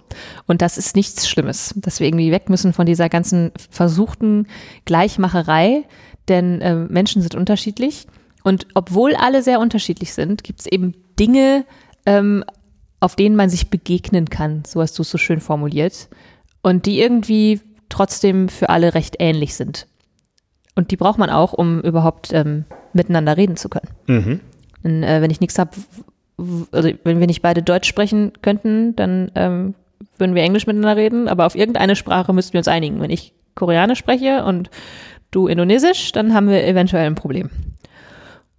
Und 0.47 0.61
das 0.61 0.77
ist 0.77 0.97
nichts 0.97 1.29
Schlimmes, 1.29 1.73
dass 1.77 2.01
wir 2.01 2.09
irgendwie 2.09 2.33
weg 2.33 2.51
müssen 2.51 2.73
von 2.73 2.85
dieser 2.85 3.09
ganzen 3.09 3.53
versuchten 3.71 4.49
Gleichmacherei, 4.85 5.85
denn 6.27 6.61
äh, 6.61 6.75
Menschen 6.75 7.23
sind 7.23 7.37
unterschiedlich. 7.37 8.09
Und 8.43 8.67
obwohl 8.75 9.15
alle 9.15 9.45
sehr 9.45 9.61
unterschiedlich 9.61 10.12
sind, 10.12 10.43
gibt 10.43 10.61
es 10.61 10.67
eben 10.67 10.95
Dinge, 11.19 11.64
ähm, 12.05 12.45
auf 12.99 13.14
denen 13.14 13.37
man 13.37 13.50
sich 13.50 13.71
begegnen 13.71 14.29
kann, 14.29 14.64
so 14.67 14.83
hast 14.83 14.99
du 14.99 15.02
es 15.02 15.11
so 15.11 15.19
schön 15.19 15.41
formuliert, 15.41 16.09
und 16.62 16.87
die 16.87 17.00
irgendwie 17.00 17.61
trotzdem 17.88 18.49
für 18.49 18.68
alle 18.68 18.95
recht 18.95 19.16
ähnlich 19.18 19.54
sind. 19.54 19.87
Und 20.75 20.90
die 20.90 20.97
braucht 20.97 21.18
man 21.18 21.30
auch, 21.30 21.52
um 21.52 21.80
überhaupt 21.80 22.33
ähm, 22.33 22.64
miteinander 22.92 23.37
reden 23.37 23.57
zu 23.57 23.68
können. 23.68 23.88
Mhm. 24.07 24.40
Denn, 24.85 25.02
äh, 25.02 25.21
wenn 25.21 25.30
ich 25.30 25.40
nichts 25.40 25.59
habe, 25.59 25.71
also 26.71 26.90
wenn 27.04 27.21
wir 27.21 27.26
nicht 27.26 27.42
beide 27.42 27.62
Deutsch 27.62 27.88
sprechen 27.88 28.33
könnten, 28.42 28.95
dann 28.95 29.33
ähm, 29.35 29.75
würden 30.18 30.35
wir 30.35 30.42
Englisch 30.42 30.66
miteinander 30.66 30.97
reden, 30.97 31.28
aber 31.28 31.47
auf 31.47 31.54
irgendeine 31.54 31.97
Sprache 31.97 32.33
müssten 32.33 32.52
wir 32.52 32.61
uns 32.61 32.68
einigen. 32.68 33.00
Wenn 33.00 33.11
ich 33.11 33.33
Koreanisch 33.54 33.99
spreche 33.99 34.45
und 34.45 34.71
du 35.30 35.49
Indonesisch, 35.49 36.12
dann 36.12 36.33
haben 36.35 36.49
wir 36.49 36.64
eventuell 36.64 37.07
ein 37.07 37.14
Problem. 37.14 37.50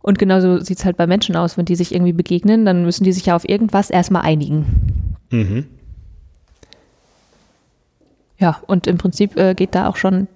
Und 0.01 0.19
genauso 0.19 0.59
sieht 0.59 0.79
es 0.79 0.86
halt 0.86 0.98
bei 0.98 1.07
Menschen 1.07 1.36
aus, 1.36 1.57
wenn 1.57 1.65
die 1.65 1.75
sich 1.75 1.93
irgendwie 1.93 2.13
begegnen, 2.13 2.65
dann 2.65 2.83
müssen 2.83 3.03
die 3.03 3.12
sich 3.12 3.27
ja 3.27 3.36
auf 3.36 3.48
irgendwas 3.48 3.89
erstmal 3.89 4.24
einigen. 4.24 5.15
Mhm. 5.29 5.65
Ja, 8.39 8.62
und 8.67 8.88
im 8.88 8.98
Prinzip 8.98 9.38
äh, 9.38 9.53
geht 9.53 9.75
da 9.75 9.88
auch 9.88 9.98
schon 9.98 10.27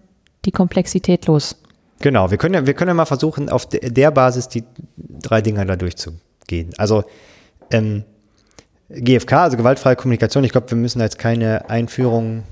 die 0.46 0.52
Komplexität 0.52 1.26
los. 1.28 1.56
Genau, 2.00 2.30
wir 2.32 2.38
können 2.38 2.54
ja, 2.54 2.68
wir 2.68 2.74
können 2.74 2.90
ja 2.90 2.94
mal 2.94 3.06
versuchen, 3.06 3.50
auf 3.50 3.66
de 3.68 3.90
der 3.90 4.12
Basis 4.12 4.50
die 4.50 4.64
drei 4.98 5.42
Dinger 5.42 5.66
da 5.66 5.78
durchzugehen. 5.78 6.74
Also 6.78 7.06
ähm, 7.72 8.04
GFK, 8.90 9.34
also 9.34 9.58
gewaltfreie 9.58 9.96
Kommunikation, 9.96 10.44
ich 10.44 10.52
glaube, 10.52 10.70
wir 10.70 10.78
müssen 10.78 11.00
da 11.00 11.06
jetzt 11.06 11.18
keine 11.18 11.70
Einführung 11.70 12.44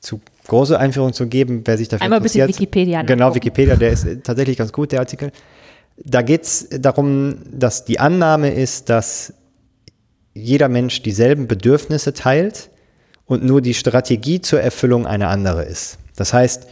zu 0.00 0.20
große 0.48 0.78
Einführung 0.78 1.12
zu 1.12 1.26
geben, 1.26 1.62
wer 1.66 1.76
sich 1.76 1.88
dafür 1.88 2.04
Einmal 2.04 2.20
ein 2.20 2.22
bisschen 2.22 2.48
Wikipedia. 2.48 3.02
Genau, 3.02 3.34
Wikipedia, 3.34 3.76
der 3.76 3.90
ist 3.90 4.06
tatsächlich 4.24 4.56
ganz 4.56 4.72
gut, 4.72 4.92
der 4.92 5.00
Artikel. 5.00 5.30
Da 6.02 6.22
geht 6.22 6.44
es 6.44 6.68
darum, 6.70 7.36
dass 7.52 7.84
die 7.84 8.00
Annahme 8.00 8.50
ist, 8.50 8.88
dass 8.88 9.34
jeder 10.32 10.68
Mensch 10.68 11.02
dieselben 11.02 11.46
Bedürfnisse 11.46 12.14
teilt 12.14 12.70
und 13.30 13.44
nur 13.44 13.60
die 13.60 13.74
Strategie 13.74 14.40
zur 14.40 14.60
Erfüllung 14.60 15.06
eine 15.06 15.28
andere 15.28 15.62
ist. 15.62 15.98
Das 16.16 16.32
heißt, 16.32 16.66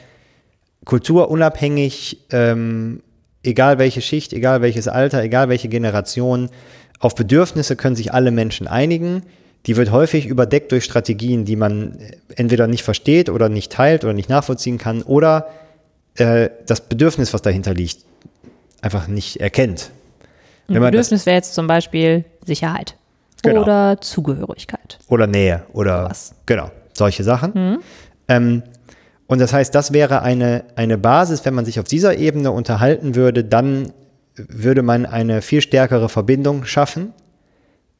kulturunabhängig, 0.85 2.19
ähm, 2.33 3.00
egal 3.45 3.79
welche 3.79 4.00
Schicht, 4.03 4.33
egal 4.33 4.61
welches 4.61 4.88
Alter, 4.88 5.23
egal 5.23 5.49
welche 5.49 5.69
Generation, 5.69 6.50
auf 6.99 7.15
Bedürfnisse 7.15 7.77
können 7.77 7.95
sich 7.95 8.12
alle 8.12 8.33
Menschen 8.33 8.67
einigen. 8.67 9.23
Die 9.67 9.77
wird 9.77 9.93
häufig 9.93 10.27
überdeckt 10.27 10.73
durch 10.73 10.83
Strategien, 10.83 11.45
die 11.45 11.55
man 11.55 11.97
entweder 12.35 12.67
nicht 12.67 12.83
versteht 12.83 13.31
oder 13.31 13.49
nicht 13.49 13.71
teilt 13.71 14.03
oder 14.03 14.12
nicht 14.12 14.29
nachvollziehen 14.29 14.79
kann 14.79 15.03
oder 15.03 15.50
äh, 16.17 16.50
das 16.67 16.81
Bedürfnis, 16.81 17.33
was 17.33 17.41
dahinter 17.41 17.73
liegt, 17.73 17.99
einfach 18.81 19.07
nicht 19.07 19.37
erkennt. 19.37 19.93
Ein 20.67 20.81
Bedürfnis 20.81 21.25
wäre 21.25 21.37
jetzt 21.37 21.55
zum 21.55 21.69
Beispiel 21.69 22.25
Sicherheit 22.45 22.98
Genau. 23.42 23.62
oder 23.62 24.00
Zugehörigkeit. 24.00 24.99
Oder 25.09 25.26
Nähe 25.26 25.62
oder 25.73 26.02
Sowas. 26.02 26.35
genau, 26.47 26.71
solche 26.92 27.23
Sachen. 27.23 27.78
Ähm, 28.28 28.62
und 29.26 29.40
das 29.40 29.52
heißt, 29.52 29.75
das 29.75 29.92
wäre 29.92 30.23
eine, 30.23 30.64
eine 30.75 30.99
Basis, 30.99 31.45
wenn 31.45 31.54
man 31.54 31.64
sich 31.64 31.78
auf 31.78 31.87
dieser 31.87 32.16
Ebene 32.16 32.50
unterhalten 32.50 33.14
würde, 33.14 33.45
dann 33.45 33.92
würde 34.35 34.83
man 34.83 35.07
eine 35.07 35.42
viel 35.42 35.61
stärkere 35.61 36.09
Verbindung 36.09 36.64
schaffen. 36.64 37.12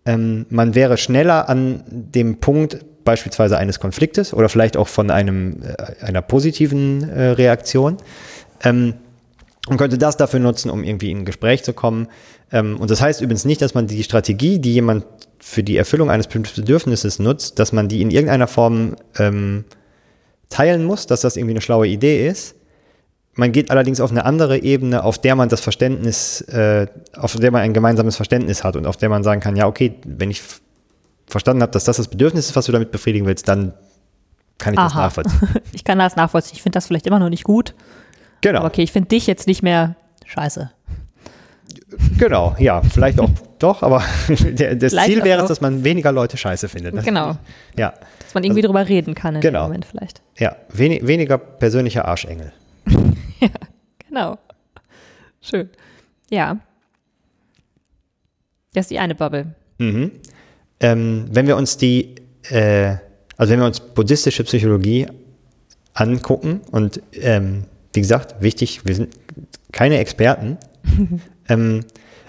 Ähm, 0.07 0.47
man 0.49 0.75
wäre 0.75 0.97
schneller 0.97 1.49
an 1.49 1.83
dem 1.90 2.40
Punkt 2.40 2.78
beispielsweise 3.04 3.59
eines 3.59 3.80
Konfliktes 3.80 4.33
oder 4.35 4.49
vielleicht 4.49 4.76
auch 4.76 4.88
von 4.88 5.11
einem, 5.11 5.62
äh, 5.62 6.04
einer 6.04 6.23
positiven 6.23 7.09
äh, 7.09 7.30
Reaktion. 7.30 7.97
Ähm, 8.64 8.95
und 9.68 9.76
könnte 9.76 9.99
das 9.99 10.16
dafür 10.16 10.40
nutzen, 10.40 10.71
um 10.71 10.83
irgendwie 10.83 11.11
in 11.11 11.18
ein 11.18 11.25
Gespräch 11.26 11.62
zu 11.62 11.75
kommen. 11.75 12.09
Ähm, 12.50 12.78
und 12.80 12.90
das 12.90 13.02
heißt 13.02 13.21
übrigens 13.21 13.45
nicht, 13.45 13.61
dass 13.61 13.75
man 13.75 13.87
die 13.87 14.02
Strategie, 14.02 14.59
die 14.59 14.73
jemand 14.73 15.04
für 15.49 15.62
die 15.62 15.78
Erfüllung 15.78 16.11
eines 16.11 16.26
Bedürfnisses 16.26 17.19
nutzt, 17.19 17.59
dass 17.59 17.73
man 17.73 17.88
die 17.88 18.02
in 18.02 18.11
irgendeiner 18.11 18.47
Form 18.47 18.97
ähm, 19.17 19.64
teilen 20.50 20.85
muss, 20.85 21.07
dass 21.07 21.23
das 21.23 21.38
irgendwie 21.38 21.55
eine 21.55 21.62
schlaue 21.62 21.88
Idee 21.88 22.28
ist. 22.28 22.55
Man 23.35 23.52
geht 23.52 23.71
allerdings 23.71 24.02
auf 24.02 24.11
eine 24.11 24.26
andere 24.26 24.59
Ebene, 24.59 25.02
auf 25.02 25.19
der 25.19 25.37
man 25.37 25.49
das 25.49 25.61
Verständnis, 25.61 26.43
äh, 26.43 26.87
auf 27.17 27.35
der 27.35 27.50
man 27.50 27.62
ein 27.62 27.73
gemeinsames 27.73 28.17
Verständnis 28.17 28.62
hat 28.62 28.76
und 28.76 28.87
auf 28.87 28.99
der 28.99 29.09
man 29.09 29.25
sagen 29.25 29.40
kann, 29.40 29.57
ja, 29.57 29.67
okay, 29.67 29.95
wenn 30.05 30.31
ich 30.31 30.43
verstanden 31.26 31.62
habe, 31.62 31.73
dass 31.73 31.85
das 31.85 31.97
das 31.97 32.09
Bedürfnis 32.09 32.50
ist, 32.50 32.57
was 32.57 32.67
du 32.67 32.73
damit 32.73 32.90
befriedigen 32.90 33.26
willst, 33.26 33.49
dann 33.49 33.73
kann 34.59 34.75
ich 34.75 34.81
das 34.81 34.93
Aha. 34.93 35.05
nachvollziehen. 35.05 35.49
Ich 35.73 35.83
kann 35.83 35.99
das 35.99 36.14
nachvollziehen. 36.14 36.57
Ich 36.57 36.62
finde 36.62 36.76
das 36.76 36.87
vielleicht 36.87 37.07
immer 37.07 37.21
noch 37.21 37.31
nicht 37.31 37.45
gut. 37.45 37.75
Genau. 38.43 38.59
Aber 38.59 38.69
okay, 38.69 38.83
ich 38.83 38.93
finde 38.93 39.09
dich 39.09 39.26
jetzt 39.26 39.47
nicht 39.47 39.62
mehr 39.62 39.97
scheiße. 40.26 40.71
Genau, 42.19 42.55
ja, 42.59 42.83
vielleicht 42.83 43.19
auch 43.19 43.31
doch, 43.59 43.83
aber 43.83 43.99
das 44.29 44.37
Vielleicht 44.38 45.07
Ziel 45.07 45.25
wäre 45.25 45.43
es, 45.43 45.49
dass 45.49 45.61
man 45.61 45.85
weniger 45.85 46.12
Leute 46.12 46.37
scheiße 46.37 46.69
findet. 46.69 46.97
Das- 46.97 47.05
Genau. 47.05 47.37
Ja, 47.77 47.95
Dass 48.21 48.35
man 48.35 48.45
irgendwie 48.45 48.62
drüber 48.62 48.88
reden 48.88 49.15
kann 49.15 49.35
in 49.37 49.41
Genau. 49.41 49.61
dem 49.65 49.69
Moment 49.69 49.85
vielleicht. 49.87 50.23
ja, 50.38 50.57
wenig, 50.73 51.07
weniger 51.07 51.38
persönlicher 51.38 52.05
Arschengel. 52.07 52.53
Genau. 54.09 54.38
Schön. 55.43 55.69
Ja. 56.31 56.59
Das 58.75 58.85
ist 58.87 58.91
die 58.91 58.99
eine 58.99 59.15
Bubble. 59.15 59.55
Mhm. 59.79 60.12
Ähm, 60.81 61.27
wenn 61.31 61.47
wir 61.47 61.57
uns 61.57 61.77
die, 61.77 62.15
äh, 62.50 62.97
also 63.37 63.53
wenn 63.53 63.61
wir 63.61 63.67
uns 63.67 63.81
buddhistische 63.81 64.45
Psychologie 64.45 65.07
angucken 65.95 66.61
und 66.71 67.03
ähm, 67.12 67.65
wie 67.93 68.00
gesagt, 68.00 68.41
wichtig, 68.41 68.81
wir 68.87 68.95
sind 68.95 69.15
keine 69.73 69.99
Experten, 69.99 70.57
ähm, 71.49 71.85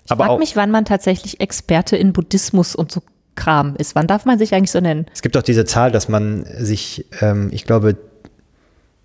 Ich 0.10 0.16
frage 0.18 0.40
mich, 0.40 0.56
wann 0.56 0.72
man 0.72 0.86
tatsächlich 0.86 1.40
Experte 1.40 1.96
in 1.98 2.14
Buddhismus 2.14 2.76
und 2.76 2.92
so 2.92 3.02
Kram 3.36 3.76
ist. 3.78 3.96
Wann 3.96 4.08
darf 4.08 4.26
man 4.26 4.38
sich 4.38 4.54
eigentlich 4.54 4.72
so 4.72 4.80
nennen? 4.82 5.06
es 5.14 5.22
gibt 5.22 5.38
auch 5.38 5.42
diese 5.44 5.64
Zahl, 5.66 5.92
dass 5.92 6.10
man 6.10 6.46
sich, 6.58 7.06
ähm, 7.22 7.50
ich 7.54 7.64
glaube, 7.66 7.96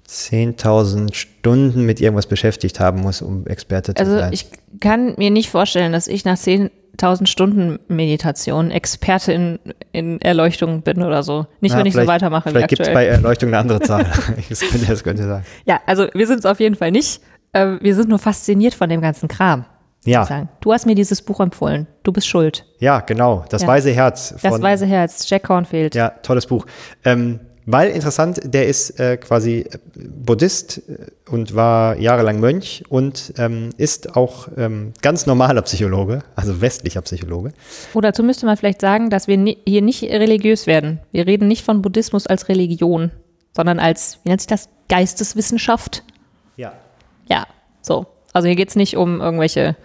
10.000 0.08 1.14
Stunden 1.14 1.86
mit 1.86 2.00
irgendwas 2.00 2.26
beschäftigt 2.26 2.78
haben 2.80 3.00
muss, 3.00 3.22
um 3.22 3.46
Experte 3.46 3.94
zu 3.94 4.00
Also 4.02 4.18
sein. 4.18 4.32
ich 4.32 4.46
kann 4.80 5.14
mir 5.16 5.30
nicht 5.30 5.50
vorstellen, 5.50 5.92
dass 5.92 6.08
ich 6.08 6.24
nach 6.24 6.36
10.000 6.36 7.26
Stunden 7.26 7.78
Meditation 7.88 8.70
Experte 8.70 9.32
in, 9.32 9.58
in 9.92 10.20
Erleuchtung 10.20 10.82
bin 10.82 11.02
oder 11.02 11.22
so. 11.22 11.46
Nicht, 11.60 11.72
Ja, 11.72 11.78
wenn 11.78 11.86
ich 11.86 11.94
so 11.94 12.00
vielleicht- 12.00 12.08
weitermache 12.22 12.46
wie 12.46 12.50
Vielleicht 12.50 12.68
gibt 12.68 12.82
es 12.82 12.88
aktuell. 12.88 13.06
bei 13.06 13.14
Erleuchtung 13.14 13.48
eine 13.48 13.58
andere 13.58 13.80
Zahl. 13.80 14.04
das, 14.48 14.60
könnte, 14.60 14.86
das 14.86 15.02
könnte 15.04 15.26
sein. 15.26 15.44
Ja, 15.64 15.80
also 15.86 16.06
wir 16.12 16.26
sind 16.26 16.40
es 16.40 16.46
auf 16.46 16.60
jeden 16.60 16.74
Fall 16.74 16.90
nicht. 16.90 17.20
Äh, 17.52 17.76
Wir 17.80 17.94
sind 17.94 18.08
nur 18.08 18.18
fasziniert 18.18 18.74
von 18.74 18.88
dem 18.90 19.00
ganzen 19.00 19.28
Kram. 19.28 19.64
Ja, 20.04 20.24
Sagen. 20.24 20.48
Du 20.60 20.72
hast 20.72 20.86
mir 20.86 20.94
dieses 20.94 21.22
Buch 21.22 21.40
empfohlen. 21.40 21.86
Du 22.02 22.12
bist 22.12 22.26
schuld. 22.26 22.66
ja, 22.78 23.00
genau. 23.00 23.44
Das 23.48 23.62
Ja. 23.62 23.68
weise 23.68 23.90
Herz. 23.90 24.34
Das 24.42 24.60
Weise 24.60 24.86
Herz, 24.86 25.28
Jack 25.28 25.44
Cornfield. 25.44 25.94
Ja, 25.94 26.10
tolles 26.22 26.46
Buch. 26.46 26.66
Ähm, 27.04 27.40
weil 27.66 27.90
interessant, 27.92 28.40
der 28.44 28.66
ist 28.68 29.00
äh, 29.00 29.16
quasi 29.16 29.66
Buddhist 29.96 30.82
äh, 30.86 31.06
und 31.30 31.54
war 31.54 31.96
jahrelang 31.96 32.38
Mönch 32.38 32.84
und 32.90 33.32
ähm, 33.38 33.70
ist 33.78 34.16
auch 34.16 34.48
ähm, 34.58 34.92
ganz 35.00 35.24
normaler 35.24 35.62
Psychologe, 35.62 36.22
also 36.36 36.60
westlicher 36.60 37.00
Psychologe. 37.00 37.54
Oh, 37.94 38.02
dazu 38.02 38.22
müsste 38.22 38.44
man 38.44 38.58
vielleicht 38.58 38.82
sagen, 38.82 39.08
dass 39.08 39.28
wir 39.28 39.38
ni 39.38 39.56
hier 39.66 39.80
nicht 39.80 40.02
religiös 40.02 40.66
werden. 40.66 41.00
Wir 41.12 41.26
reden 41.26 41.48
nicht 41.48 41.64
von 41.64 41.80
Buddhismus 41.80 42.26
als 42.26 42.50
Religion, 42.50 43.10
sondern 43.56 43.78
als, 43.78 44.18
wie 44.24 44.28
nennt 44.28 44.42
sich 44.42 44.48
das, 44.48 44.68
Geisteswissenschaft. 44.90 46.02
Ja. 46.56 46.74
Ja, 47.26 47.46
so. 47.80 48.06
Also 48.34 48.48
hier 48.48 48.56
geht 48.56 48.68
es 48.68 48.76
nicht 48.76 48.96
um 48.98 49.20
irgendwelche 49.22 49.76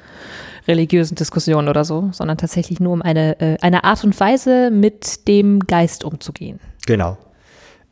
religiösen 0.70 1.16
Diskussionen 1.16 1.68
oder 1.68 1.84
so, 1.84 2.10
sondern 2.14 2.38
tatsächlich 2.38 2.80
nur 2.80 2.94
um 2.94 3.02
eine, 3.02 3.40
äh, 3.42 3.58
eine 3.62 3.84
Art 3.84 4.04
und 4.04 4.18
Weise, 4.20 4.72
mit 4.72 5.28
dem 5.28 5.60
Geist 5.60 6.06
umzugehen. 6.06 6.60
Genau. 6.86 7.18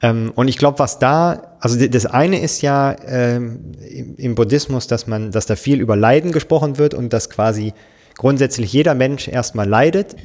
Ähm, 0.01 0.31
und 0.35 0.47
ich 0.47 0.57
glaube, 0.57 0.79
was 0.79 0.99
da, 0.99 1.57
also 1.59 1.87
das 1.87 2.05
eine 2.05 2.39
ist 2.39 2.61
ja 2.61 2.95
ähm, 3.05 3.73
im, 3.89 4.15
im 4.15 4.35
Buddhismus, 4.35 4.87
dass 4.87 5.07
man, 5.07 5.31
dass 5.31 5.47
da 5.47 5.55
viel 5.55 5.81
über 5.81 5.95
Leiden 5.95 6.31
gesprochen 6.31 6.77
wird 6.77 6.93
und 6.93 7.11
dass 7.13 7.29
quasi 7.29 7.73
grundsätzlich 8.15 8.71
jeder 8.71 8.93
Mensch 8.93 9.27
erstmal 9.27 9.67
leidet. 9.67 10.15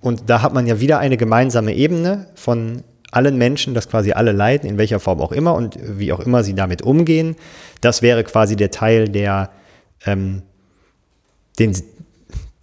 Und 0.00 0.28
da 0.28 0.42
hat 0.42 0.52
man 0.52 0.66
ja 0.66 0.80
wieder 0.80 0.98
eine 0.98 1.16
gemeinsame 1.16 1.74
Ebene 1.74 2.26
von 2.34 2.82
allen 3.12 3.36
Menschen, 3.38 3.74
dass 3.74 3.88
quasi 3.88 4.12
alle 4.12 4.32
leiden, 4.32 4.68
in 4.68 4.78
welcher 4.78 4.98
Form 4.98 5.20
auch 5.20 5.32
immer 5.32 5.54
und 5.54 5.78
wie 5.80 6.12
auch 6.12 6.20
immer 6.20 6.42
sie 6.42 6.54
damit 6.54 6.82
umgehen. 6.82 7.36
Das 7.80 8.02
wäre 8.02 8.24
quasi 8.24 8.56
der 8.56 8.72
Teil, 8.72 9.08
der 9.08 9.50
ähm, 10.04 10.42
den 11.58 11.76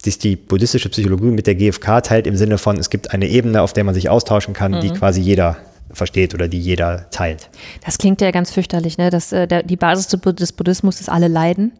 sich 0.04 0.18
die 0.18 0.36
buddhistische 0.36 0.88
Psychologie 0.88 1.26
mit 1.26 1.46
der 1.46 1.54
GfK 1.54 2.00
teilt, 2.02 2.26
im 2.26 2.36
Sinne 2.36 2.58
von, 2.58 2.76
es 2.78 2.90
gibt 2.90 3.12
eine 3.12 3.28
Ebene, 3.28 3.62
auf 3.62 3.72
der 3.72 3.84
man 3.84 3.94
sich 3.94 4.08
austauschen 4.08 4.54
kann, 4.54 4.80
die 4.80 4.90
quasi 4.90 5.20
jeder 5.20 5.56
versteht 5.92 6.34
oder 6.34 6.46
die 6.48 6.60
jeder 6.60 7.10
teilt. 7.10 7.50
Das 7.84 7.98
klingt 7.98 8.20
ja 8.20 8.30
ganz 8.30 8.50
fürchterlich, 8.52 8.96
ne? 8.96 9.10
Dass, 9.10 9.32
äh, 9.32 9.46
der, 9.46 9.62
die 9.64 9.76
Basis 9.76 10.06
des 10.08 10.20
Bud- 10.20 10.38
des 10.40 10.52
Buddhismus 10.52 11.00
ist 11.00 11.08
alle 11.08 11.28
Leiden. 11.28 11.72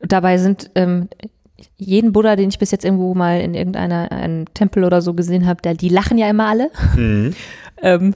Dabei 0.00 0.38
sind 0.38 0.70
ähm, 0.74 1.08
jeden 1.76 2.12
Buddha, 2.12 2.34
den 2.36 2.48
ich 2.48 2.58
bis 2.58 2.70
jetzt 2.72 2.84
irgendwo 2.84 3.14
mal 3.14 3.40
in 3.40 3.54
irgendeiner 3.54 4.10
einem 4.10 4.52
Tempel 4.54 4.84
oder 4.84 5.00
so 5.02 5.14
gesehen 5.14 5.46
habe, 5.46 5.74
die 5.76 5.88
lachen 5.88 6.18
ja 6.18 6.28
immer 6.28 6.48
alle. 6.48 6.70
ähm, 7.82 8.14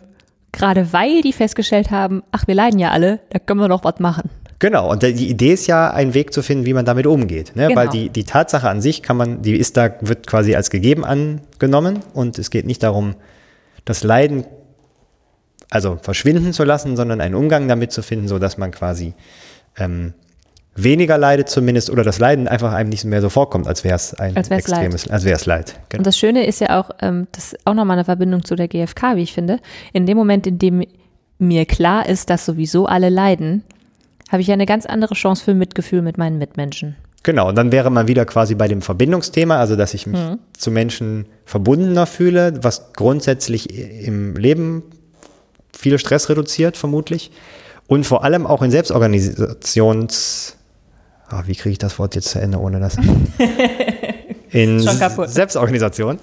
Gerade 0.50 0.92
weil 0.92 1.20
die 1.22 1.32
festgestellt 1.32 1.90
haben, 1.90 2.22
ach, 2.32 2.46
wir 2.46 2.54
leiden 2.54 2.80
ja 2.80 2.90
alle, 2.90 3.20
da 3.30 3.38
können 3.38 3.60
wir 3.60 3.68
doch 3.68 3.84
was 3.84 4.00
machen. 4.00 4.30
Genau, 4.60 4.90
und 4.90 5.02
die 5.02 5.28
Idee 5.28 5.52
ist 5.52 5.68
ja, 5.68 5.90
einen 5.90 6.14
Weg 6.14 6.32
zu 6.32 6.42
finden, 6.42 6.66
wie 6.66 6.74
man 6.74 6.84
damit 6.84 7.06
umgeht. 7.06 7.54
Ne? 7.54 7.68
Genau. 7.68 7.80
Weil 7.80 7.88
die, 7.88 8.08
die 8.08 8.24
Tatsache 8.24 8.68
an 8.68 8.80
sich 8.80 9.02
kann 9.02 9.16
man, 9.16 9.42
die 9.42 9.54
ist 9.54 9.76
da, 9.76 9.90
wird 10.00 10.26
quasi 10.26 10.56
als 10.56 10.70
gegeben 10.70 11.04
angenommen 11.04 12.00
und 12.12 12.38
es 12.38 12.50
geht 12.50 12.66
nicht 12.66 12.82
darum, 12.82 13.14
das 13.84 14.02
Leiden 14.02 14.44
also 15.70 15.98
verschwinden 16.00 16.52
zu 16.52 16.64
lassen, 16.64 16.96
sondern 16.96 17.20
einen 17.20 17.34
Umgang 17.34 17.68
damit 17.68 17.92
zu 17.92 18.02
finden, 18.02 18.26
sodass 18.26 18.58
man 18.58 18.70
quasi 18.70 19.14
ähm, 19.76 20.14
weniger 20.74 21.18
leidet 21.18 21.48
zumindest 21.48 21.90
oder 21.90 22.04
das 22.04 22.18
Leiden 22.18 22.48
einfach 22.48 22.72
einem 22.72 22.88
nicht 22.88 23.04
mehr 23.04 23.20
so 23.20 23.28
vorkommt, 23.28 23.66
als 23.66 23.84
wäre 23.84 23.96
es 23.96 24.14
ein 24.14 24.36
Als 24.36 24.50
wär's 24.50 24.68
Leid. 24.68 24.80
extremes, 24.80 25.10
als 25.10 25.24
wäre 25.24 25.36
es 25.36 25.46
Leid. 25.46 25.74
Genau. 25.88 26.00
Und 26.00 26.06
das 26.06 26.16
Schöne 26.16 26.46
ist 26.46 26.60
ja 26.60 26.80
auch, 26.80 26.90
ähm, 27.00 27.26
das 27.32 27.52
ist 27.52 27.66
auch 27.66 27.74
nochmal 27.74 27.96
eine 27.96 28.04
Verbindung 28.04 28.44
zu 28.44 28.54
der 28.54 28.68
GfK, 28.68 29.16
wie 29.16 29.22
ich 29.22 29.32
finde. 29.32 29.58
In 29.92 30.06
dem 30.06 30.16
Moment, 30.16 30.46
in 30.46 30.58
dem 30.58 30.84
mir 31.38 31.66
klar 31.66 32.08
ist, 32.08 32.30
dass 32.30 32.46
sowieso 32.46 32.86
alle 32.86 33.10
leiden, 33.10 33.64
habe 34.28 34.42
ich 34.42 34.48
ja 34.48 34.54
eine 34.54 34.66
ganz 34.66 34.86
andere 34.86 35.14
Chance 35.14 35.44
für 35.44 35.54
Mitgefühl 35.54 36.02
mit 36.02 36.18
meinen 36.18 36.38
Mitmenschen. 36.38 36.96
Genau, 37.22 37.48
und 37.48 37.56
dann 37.56 37.72
wäre 37.72 37.90
man 37.90 38.08
wieder 38.08 38.24
quasi 38.24 38.54
bei 38.54 38.68
dem 38.68 38.80
Verbindungsthema, 38.80 39.58
also 39.58 39.74
dass 39.76 39.92
ich 39.92 40.06
mich 40.06 40.20
zu 40.56 40.70
Menschen 40.70 41.26
verbundener 41.44 42.06
fühle, 42.06 42.62
was 42.62 42.92
grundsätzlich 42.92 43.76
im 44.06 44.36
Leben 44.36 44.84
viel 45.76 45.98
Stress 45.98 46.28
reduziert, 46.28 46.76
vermutlich. 46.76 47.30
Und 47.86 48.04
vor 48.04 48.24
allem 48.24 48.46
auch 48.46 48.62
in 48.62 48.70
Selbstorganisations... 48.70 50.56
Ah, 51.28 51.42
wie 51.46 51.54
kriege 51.54 51.72
ich 51.72 51.78
das 51.78 51.98
Wort 51.98 52.14
jetzt 52.14 52.28
zu 52.30 52.40
Ende 52.40 52.58
ohne 52.58 52.80
das? 52.80 52.96
In 54.50 54.82
Schon 54.82 54.98
kaputt. 54.98 55.28
Selbstorganisation. 55.28 56.18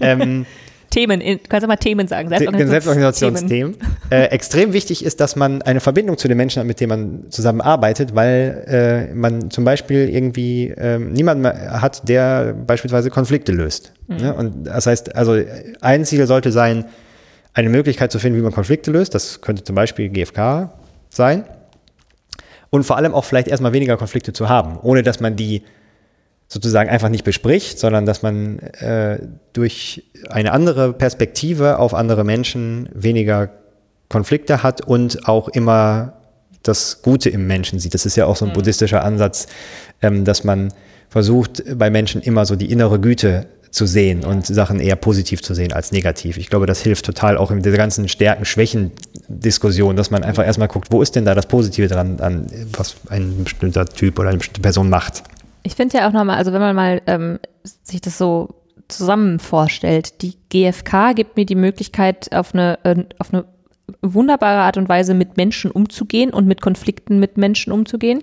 Ähm, 0.00 0.44
Themen, 0.90 1.20
in, 1.20 1.40
kannst 1.48 1.62
du 1.62 1.68
mal 1.68 1.76
Themen 1.76 2.08
sagen? 2.08 2.28
Themen. 2.30 2.68
Selbstorganisationsthemen. 2.68 3.76
Äh, 4.10 4.24
extrem 4.24 4.72
wichtig 4.72 5.04
ist, 5.04 5.20
dass 5.20 5.36
man 5.36 5.62
eine 5.62 5.78
Verbindung 5.78 6.18
zu 6.18 6.26
den 6.26 6.36
Menschen 6.36 6.58
hat, 6.58 6.66
mit 6.66 6.80
denen 6.80 6.88
man 6.88 7.30
zusammenarbeitet, 7.30 8.12
weil 8.16 9.08
äh, 9.10 9.14
man 9.14 9.52
zum 9.52 9.64
Beispiel 9.64 10.08
irgendwie 10.08 10.74
ähm, 10.76 11.12
niemanden 11.12 11.46
hat, 11.46 12.08
der 12.08 12.52
beispielsweise 12.54 13.08
Konflikte 13.08 13.52
löst. 13.52 13.92
Ne? 14.08 14.34
Und 14.34 14.64
das 14.64 14.88
heißt, 14.88 15.14
also 15.14 15.40
ein 15.80 16.04
Ziel 16.04 16.26
sollte 16.26 16.50
sein, 16.50 16.86
eine 17.54 17.68
Möglichkeit 17.68 18.10
zu 18.10 18.18
finden, 18.18 18.38
wie 18.38 18.42
man 18.42 18.52
Konflikte 18.52 18.90
löst. 18.90 19.14
Das 19.14 19.40
könnte 19.40 19.62
zum 19.62 19.76
Beispiel 19.76 20.08
GFK 20.08 20.72
sein. 21.08 21.44
und 22.70 22.82
vor 22.82 22.96
allem 22.96 23.14
auch 23.14 23.24
vielleicht 23.24 23.46
erstmal 23.46 23.72
weniger 23.72 23.96
Konflikte 23.96 24.32
zu 24.32 24.48
haben, 24.48 24.76
ohne 24.82 25.04
dass 25.04 25.20
man 25.20 25.36
die 25.36 25.62
sozusagen 26.52 26.90
einfach 26.90 27.08
nicht 27.08 27.22
bespricht, 27.22 27.78
sondern 27.78 28.06
dass 28.06 28.22
man 28.22 28.58
äh, 28.58 29.20
durch 29.52 30.02
eine 30.28 30.50
andere 30.52 30.92
Perspektive 30.92 31.78
auf 31.78 31.94
andere 31.94 32.24
Menschen 32.24 32.88
weniger 32.92 33.50
Konflikte 34.08 34.64
hat 34.64 34.80
und 34.80 35.28
auch 35.28 35.48
immer 35.48 36.14
das 36.64 37.02
Gute 37.02 37.30
im 37.30 37.46
Menschen 37.46 37.78
sieht. 37.78 37.94
Das 37.94 38.04
ist 38.04 38.16
ja 38.16 38.26
auch 38.26 38.34
so 38.34 38.44
ein 38.44 38.50
mhm. 38.50 38.54
buddhistischer 38.54 39.04
Ansatz, 39.04 39.46
ähm, 40.02 40.24
dass 40.24 40.42
man 40.42 40.74
versucht, 41.08 41.62
bei 41.78 41.88
Menschen 41.88 42.20
immer 42.20 42.44
so 42.44 42.56
die 42.56 42.70
innere 42.70 42.98
Güte 42.98 43.46
zu 43.70 43.86
sehen 43.86 44.24
und 44.24 44.44
Sachen 44.44 44.80
eher 44.80 44.96
positiv 44.96 45.42
zu 45.42 45.54
sehen 45.54 45.72
als 45.72 45.92
negativ. 45.92 46.36
Ich 46.36 46.50
glaube, 46.50 46.66
das 46.66 46.82
hilft 46.82 47.06
total 47.06 47.38
auch 47.38 47.52
in 47.52 47.62
dieser 47.62 47.76
ganzen 47.76 48.08
Stärken-Schwächen-Diskussion, 48.08 49.94
dass 49.94 50.10
man 50.10 50.24
einfach 50.24 50.44
erstmal 50.44 50.66
guckt, 50.66 50.88
wo 50.90 51.00
ist 51.00 51.14
denn 51.14 51.24
da 51.24 51.36
das 51.36 51.46
Positive 51.46 51.86
dran, 51.86 52.18
an 52.18 52.46
was 52.76 52.96
ein 53.08 53.44
bestimmter 53.44 53.86
Typ 53.86 54.18
oder 54.18 54.30
eine 54.30 54.38
bestimmte 54.38 54.60
Person 54.60 54.90
macht. 54.90 55.22
Ich 55.62 55.74
finde 55.74 55.98
ja 55.98 56.08
auch 56.08 56.12
nochmal, 56.12 56.36
also 56.36 56.52
wenn 56.52 56.60
man 56.60 56.76
mal 56.76 57.02
ähm, 57.06 57.38
sich 57.62 58.00
das 58.00 58.18
so 58.18 58.48
zusammen 58.88 59.38
vorstellt, 59.38 60.22
die 60.22 60.34
GfK 60.48 61.14
gibt 61.14 61.36
mir 61.36 61.46
die 61.46 61.54
Möglichkeit, 61.54 62.34
auf 62.34 62.54
eine, 62.54 62.78
äh, 62.84 63.04
auf 63.18 63.32
eine 63.32 63.44
wunderbare 64.02 64.60
Art 64.60 64.76
und 64.76 64.88
Weise 64.88 65.14
mit 65.14 65.36
Menschen 65.36 65.70
umzugehen 65.70 66.30
und 66.30 66.46
mit 66.46 66.60
Konflikten 66.60 67.18
mit 67.18 67.36
Menschen 67.36 67.72
umzugehen. 67.72 68.22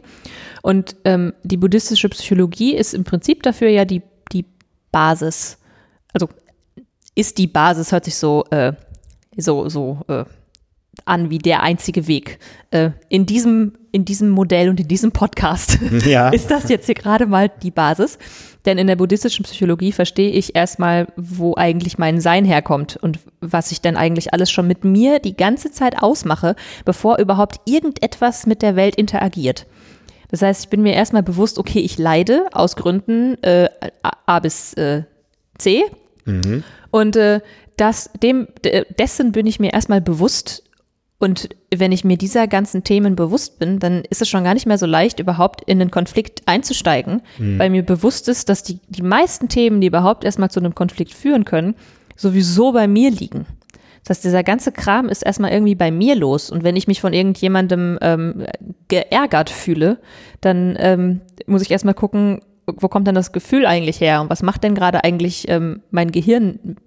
Und 0.62 0.96
ähm, 1.06 1.34
die 1.44 1.58
buddhistische 1.58 2.10
Psychologie 2.10 2.76
ist 2.76 2.94
im 2.94 3.04
Prinzip 3.04 3.44
dafür 3.44 3.70
ja 3.70 3.86
die, 3.86 4.02
die 4.32 4.46
Basis. 4.92 5.58
Also 6.14 6.30
ist 7.16 7.38
die 7.38 7.48
Basis, 7.48 7.92
hört 7.92 8.06
sich 8.06 8.16
so, 8.16 8.46
äh, 8.52 8.74
so, 9.36 9.70
so 9.70 10.00
äh, 10.08 10.26
an 11.06 11.30
wie 11.30 11.38
der 11.38 11.64
einzige 11.64 12.08
Weg. 12.08 12.40
Äh, 12.72 12.92
in, 13.10 13.26
diesem, 13.26 13.74
in 13.92 14.06
diesem 14.06 14.30
Modell 14.30 14.70
und 14.70 14.80
in 14.80 14.88
diesem 14.88 15.12
Podcast 15.12 15.80
ja. 16.06 16.30
ist 16.30 16.52
das 16.52 16.70
jetzt 16.70 16.86
hier 16.86 16.96
gerade 16.96 17.26
mal 17.26 17.50
die 17.50 17.72
Basis. 17.72 18.18
Denn 18.66 18.78
in 18.78 18.88
der 18.88 18.98
buddhistischen 18.98 19.46
Psychologie 19.46 19.94
verstehe 19.94 20.32
ich 20.32 20.56
erstmal, 20.56 21.08
wo 21.16 21.56
eigentlich 21.56 21.98
mein 21.98 22.20
Sein 22.20 22.44
herkommt 22.44 22.98
und 22.98 23.20
was 23.40 23.72
ich 23.72 23.80
denn 23.80 23.96
eigentlich 23.96 24.34
alles 24.34 24.52
schon 24.52 24.68
mit 24.68 24.84
mir 24.84 25.20
die 25.20 25.38
ganze 25.38 25.72
Zeit 25.72 26.04
ausmache, 26.04 26.56
bevor 26.84 27.18
überhaupt 27.18 27.62
irgendetwas 27.64 28.46
mit 28.46 28.62
der 28.62 28.76
Welt 28.76 28.96
interagiert. 28.96 29.68
Das 30.30 30.42
heißt, 30.42 30.66
ich 30.66 30.70
bin 30.70 30.82
mir 30.82 30.94
erstmal 30.94 31.24
bewusst, 31.24 31.58
okay, 31.58 31.80
ich 31.80 31.98
leide 31.98 32.48
aus 32.52 32.76
Gründen 32.76 33.42
äh, 33.42 33.70
A 34.02 34.40
bis 34.40 34.74
äh, 34.74 35.04
C. 35.58 35.84
Mhm. 36.26 36.64
Und 36.92 37.16
äh, 37.16 37.40
das, 37.78 38.10
dem, 38.22 38.48
dessen 39.00 39.32
bin 39.32 39.46
ich 39.46 39.60
mir 39.60 39.72
erstmal 39.72 40.02
bewusst 40.02 40.64
und 41.20 41.50
wenn 41.76 41.92
ich 41.92 42.04
mir 42.04 42.18
dieser 42.18 42.48
ganzen 42.48 42.84
Themen 42.84 43.16
bewusst 43.16 43.58
bin, 43.58 43.80
dann 43.80 44.04
ist 44.10 44.22
es 44.22 44.30
schon 44.30 44.44
gar 44.44 44.54
nicht 44.54 44.68
mehr 44.68 44.78
so 44.78 44.86
leicht, 44.86 45.20
überhaupt 45.20 45.62
in 45.64 45.80
den 45.80 45.90
Konflikt 45.90 46.44
einzusteigen, 46.46 47.22
mhm. 47.40 47.58
weil 47.58 47.72
mir 47.72 47.84
bewusst 47.84 48.30
ist, 48.30 48.50
dass 48.50 48.62
die, 48.62 48.80
die 48.88 49.02
meisten 49.02 49.50
Themen, 49.50 49.82
die 49.82 49.88
überhaupt 49.88 50.24
erstmal 50.24 50.52
zu 50.52 50.60
einem 50.60 50.76
Konflikt 50.76 51.14
führen 51.14 51.44
können, 51.44 51.76
sowieso 52.16 52.72
bei 52.72 52.88
mir 52.88 53.10
liegen. 53.10 53.48
Das 54.04 54.18
heißt, 54.18 54.26
dieser 54.26 54.44
ganze 54.44 54.72
Kram 54.72 55.10
ist 55.10 55.24
erstmal 55.24 55.52
irgendwie 55.52 55.76
bei 55.76 55.92
mir 55.92 56.16
los. 56.16 56.50
Und 56.52 56.64
wenn 56.64 56.76
ich 56.76 56.88
mich 56.88 57.02
von 57.02 57.14
irgendjemandem 57.14 57.98
ähm, 58.02 58.46
geärgert 58.88 59.50
fühle, 59.50 60.00
dann 60.40 60.78
ähm, 60.80 61.22
muss 61.46 61.64
ich 61.64 61.72
erstmal 61.72 61.94
gucken, 61.94 62.42
wo 62.68 62.88
kommt 62.88 63.08
denn 63.08 63.16
das 63.16 63.32
Gefühl 63.32 63.66
eigentlich 63.66 64.00
her? 64.00 64.22
Und 64.22 64.30
was 64.30 64.44
macht 64.44 64.64
denn 64.64 64.76
gerade 64.76 65.04
eigentlich 65.04 65.50
ähm, 65.50 65.82
mein 65.90 66.12
Gehirn 66.12 66.78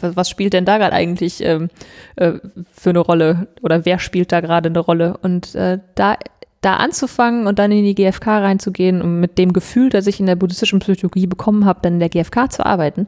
was, 0.00 0.28
spielt 0.28 0.52
denn 0.52 0.64
da 0.64 0.78
gerade 0.78 0.94
eigentlich 0.94 1.42
ähm, 1.42 1.68
äh, 2.16 2.34
für 2.72 2.90
eine 2.90 2.98
Rolle 3.00 3.48
oder 3.62 3.84
wer 3.84 3.98
spielt 3.98 4.32
da 4.32 4.40
gerade 4.40 4.68
eine 4.68 4.78
Rolle? 4.78 5.16
Und 5.18 5.54
äh, 5.54 5.78
da, 5.94 6.16
da 6.60 6.76
anzufangen 6.76 7.46
und 7.46 7.58
dann 7.58 7.72
in 7.72 7.84
die 7.84 7.94
GfK 7.94 8.38
reinzugehen 8.38 9.00
und 9.02 9.20
mit 9.20 9.38
dem 9.38 9.52
Gefühl, 9.52 9.90
das 9.90 10.06
ich 10.06 10.20
in 10.20 10.26
der 10.26 10.36
buddhistischen 10.36 10.80
Psychologie 10.80 11.26
bekommen 11.26 11.64
habe, 11.64 11.80
dann 11.82 11.94
in 11.94 12.00
der 12.00 12.08
GfK 12.08 12.50
zu 12.50 12.66
arbeiten, 12.66 13.06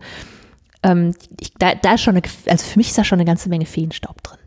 ähm, 0.83 1.15
ich, 1.41 1.53
da, 1.59 1.75
da 1.75 1.95
ist 1.95 2.03
schon 2.03 2.17
eine, 2.17 2.23
also 2.47 2.65
für 2.65 2.79
mich 2.79 2.89
ist 2.89 2.99
da 2.99 3.05
schon 3.05 3.19
eine 3.19 3.27
ganze 3.27 3.49
Menge 3.49 3.67
Feenstaub 3.67 4.23
drin. 4.23 4.39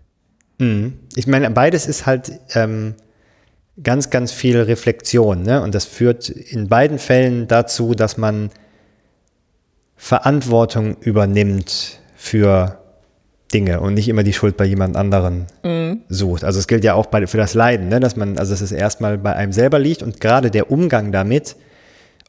Mhm. 0.60 0.94
Ich 1.16 1.28
meine, 1.28 1.50
beides 1.52 1.88
ist 1.88 2.06
halt 2.06 2.32
ähm, 2.56 2.96
ganz, 3.82 4.10
ganz 4.10 4.32
viel 4.32 4.60
Reflexion, 4.60 5.44
ne? 5.44 5.62
Und 5.62 5.76
das 5.76 5.86
führt 5.86 6.30
in 6.30 6.68
beiden 6.70 7.00
Fällen 7.00 7.48
dazu, 7.48 7.94
dass 7.94 8.18
man 8.18 8.50
Verantwortung 9.96 10.98
übernimmt 10.98 12.00
für 12.24 12.78
Dinge 13.54 13.82
und 13.82 13.96
nicht 13.96 14.08
immer 14.08 14.24
die 14.24 14.32
Schuld 14.32 14.56
bei 14.56 14.64
jemand 14.64 14.96
anderen 14.96 15.46
mhm. 15.62 16.00
sucht. 16.08 16.46
Also 16.46 16.58
es 16.58 16.68
gilt 16.68 16.86
ja 16.86 16.94
auch 16.94 17.08
bei, 17.08 17.28
für 17.28 17.36
das 17.36 17.54
Leiden, 17.54 17.90
ne? 17.90 18.00
dass 18.00 18.16
man, 18.16 18.38
also 18.38 18.54
dass 18.54 18.62
es 18.62 18.72
erstmal 18.72 19.18
bei 19.18 19.36
einem 19.36 19.52
selber 19.52 19.78
liegt 19.78 20.02
und 20.02 20.22
gerade 20.22 20.50
der 20.50 20.72
Umgang 20.72 21.12
damit, 21.12 21.58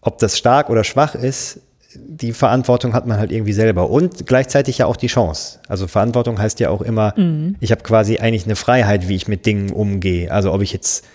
ob 0.01 0.19
das 0.19 0.37
stark 0.37 0.69
oder 0.69 0.83
schwach 0.83 1.15
ist, 1.15 1.61
die 1.95 2.33
Verantwortung 2.33 2.93
hat 2.93 3.07
man 3.07 3.19
halt 3.19 3.31
irgendwie 3.31 3.53
selber 3.53 3.89
und 3.89 4.27
gleichzeitig 4.27 4.79
ja 4.79 4.87
auch 4.87 4.97
die 4.97 5.07
Chance. 5.07 5.61
Also 5.69 5.87
Verantwortung 5.87 6.41
heißt 6.41 6.59
ja 6.59 6.71
auch 6.71 6.83
immer, 6.83 7.15
mhm. 7.17 7.55
ich 7.61 7.71
habe 7.71 7.85
quasi 7.85 8.19
eigentlich 8.19 8.47
eine 8.47 8.57
Freiheit, 8.57 9.09
wie 9.09 9.15
ich 9.15 9.29
mit 9.29 9.47
Dingen 9.47 9.71
umgehe. 9.71 10.33
Also 10.33 10.53
ob 10.53 10.61
ich 10.61 10.73
jetzt 10.73 11.07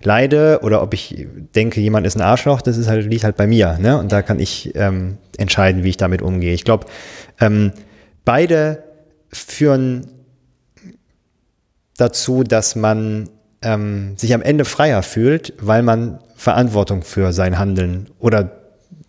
leide 0.00 0.60
oder 0.62 0.80
ob 0.80 0.94
ich 0.94 1.26
denke, 1.56 1.80
jemand 1.80 2.06
ist 2.06 2.14
ein 2.14 2.22
Arschloch, 2.22 2.62
das 2.62 2.76
ist 2.76 2.88
halt, 2.88 3.04
liegt 3.10 3.24
halt 3.24 3.36
bei 3.36 3.48
mir. 3.48 3.78
Ne? 3.80 3.98
Und 3.98 4.12
da 4.12 4.22
kann 4.22 4.38
ich 4.38 4.76
ähm, 4.76 5.18
entscheiden, 5.38 5.82
wie 5.82 5.88
ich 5.88 5.96
damit 5.96 6.22
umgehe. 6.22 6.54
Ich 6.54 6.62
glaube, 6.62 6.86
ähm, 7.40 7.72
Beide 8.28 8.84
führen 9.32 10.06
dazu, 11.96 12.42
dass 12.42 12.76
man 12.76 13.30
ähm, 13.62 14.18
sich 14.18 14.34
am 14.34 14.42
Ende 14.42 14.66
freier 14.66 15.02
fühlt, 15.02 15.54
weil 15.62 15.82
man 15.82 16.18
Verantwortung 16.36 17.00
für 17.00 17.32
sein 17.32 17.58
Handeln 17.58 18.10
oder 18.18 18.50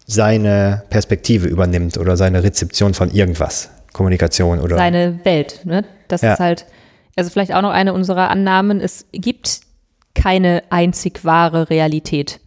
seine 0.08 0.84
Perspektive 0.90 1.50
übernimmt 1.50 1.98
oder 1.98 2.16
seine 2.16 2.44
Rezeption 2.44 2.94
von 2.94 3.12
irgendwas, 3.12 3.70
Kommunikation 3.92 4.62
oder 4.62 4.78
seine 4.78 5.20
Welt. 5.26 5.66
Ne? 5.66 5.84
Das 6.08 6.22
ja. 6.22 6.32
ist 6.32 6.40
halt, 6.40 6.66
also 7.18 7.30
vielleicht 7.30 7.54
auch 7.54 7.62
noch 7.62 7.72
eine 7.72 7.92
unserer 7.92 8.30
Annahmen: 8.30 8.80
Es 8.80 9.06
gibt 9.12 9.60
keine 10.16 10.64
einzig 10.70 11.26
wahre 11.26 11.70
Realität. 11.70 12.40